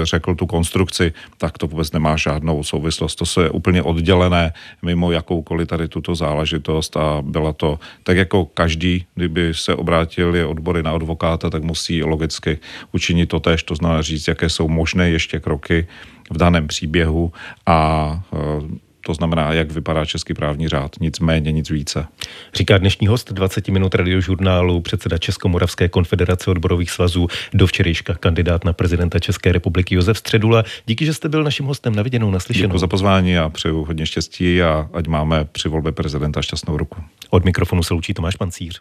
řekl, 0.03 0.35
tu 0.35 0.47
konstrukci, 0.47 1.12
tak 1.38 1.59
to 1.59 1.66
vůbec 1.66 1.92
nemá 1.92 2.16
žádnou 2.16 2.62
souvislost. 2.66 3.23
To 3.23 3.27
se 3.27 3.47
je 3.47 3.51
úplně 3.51 3.83
oddělené 3.83 4.53
mimo 4.83 5.12
jakoukoliv 5.12 5.69
tady 5.69 5.88
tuto 5.88 6.14
záležitost 6.14 6.97
a 6.97 7.23
byla 7.23 7.53
to 7.53 7.79
tak 8.03 8.16
jako 8.16 8.51
každý, 8.51 9.07
kdyby 9.14 9.55
se 9.55 9.75
obrátili 9.75 10.42
odbory 10.42 10.83
na 10.83 10.90
advokáta, 10.90 11.51
tak 11.51 11.62
musí 11.62 12.03
logicky 12.03 12.59
učinit 12.96 13.26
to 13.26 13.40
tež, 13.40 13.62
to 13.62 13.74
znamená 13.74 14.02
říct, 14.02 14.28
jaké 14.28 14.48
jsou 14.48 14.68
možné 14.68 15.11
ještě 15.11 15.40
kroky 15.40 15.87
v 16.30 16.37
daném 16.37 16.66
příběhu 16.66 17.32
a 17.66 17.78
e, 18.32 18.87
to 19.06 19.14
znamená, 19.14 19.52
jak 19.52 19.70
vypadá 19.70 20.04
český 20.04 20.35
právní 20.35 20.68
řád, 20.68 20.90
nic 21.00 21.20
méně, 21.20 21.52
nic 21.52 21.70
více. 21.70 22.06
Říká 22.54 22.78
dnešní 22.78 23.06
host 23.06 23.32
20 23.32 23.68
minut 23.68 23.94
radiožurnálu, 23.94 24.80
předseda 24.80 25.18
Českomoravské 25.18 25.88
konfederace 25.88 26.50
odborových 26.50 26.90
svazů, 26.90 27.28
do 27.54 27.66
včerejška 27.66 28.14
kandidát 28.14 28.64
na 28.64 28.72
prezidenta 28.72 29.18
České 29.18 29.52
republiky 29.52 29.94
Josef 29.94 30.18
Středula. 30.18 30.64
Díky, 30.87 31.06
že 31.06 31.14
jste 31.14 31.28
byl 31.28 31.44
naším 31.44 31.66
hostem 31.66 31.94
na 31.94 32.02
viděnou, 32.02 32.30
naslyšenou. 32.30 32.68
Děkuji 32.68 32.78
za 32.78 32.87
pozvání 32.87 33.38
a 33.38 33.48
přeju 33.48 33.85
hodně 33.85 34.06
štěstí 34.06 34.62
a 34.62 34.88
ať 34.92 35.06
máme 35.06 35.44
při 35.44 35.68
volbě 35.68 35.92
prezidenta 35.92 36.42
šťastnou 36.42 36.76
ruku. 36.76 36.96
Od 37.30 37.44
mikrofonu 37.44 37.82
se 37.82 37.94
loučí 37.94 38.14
Tomáš 38.14 38.37
Pancíř. 38.37 38.80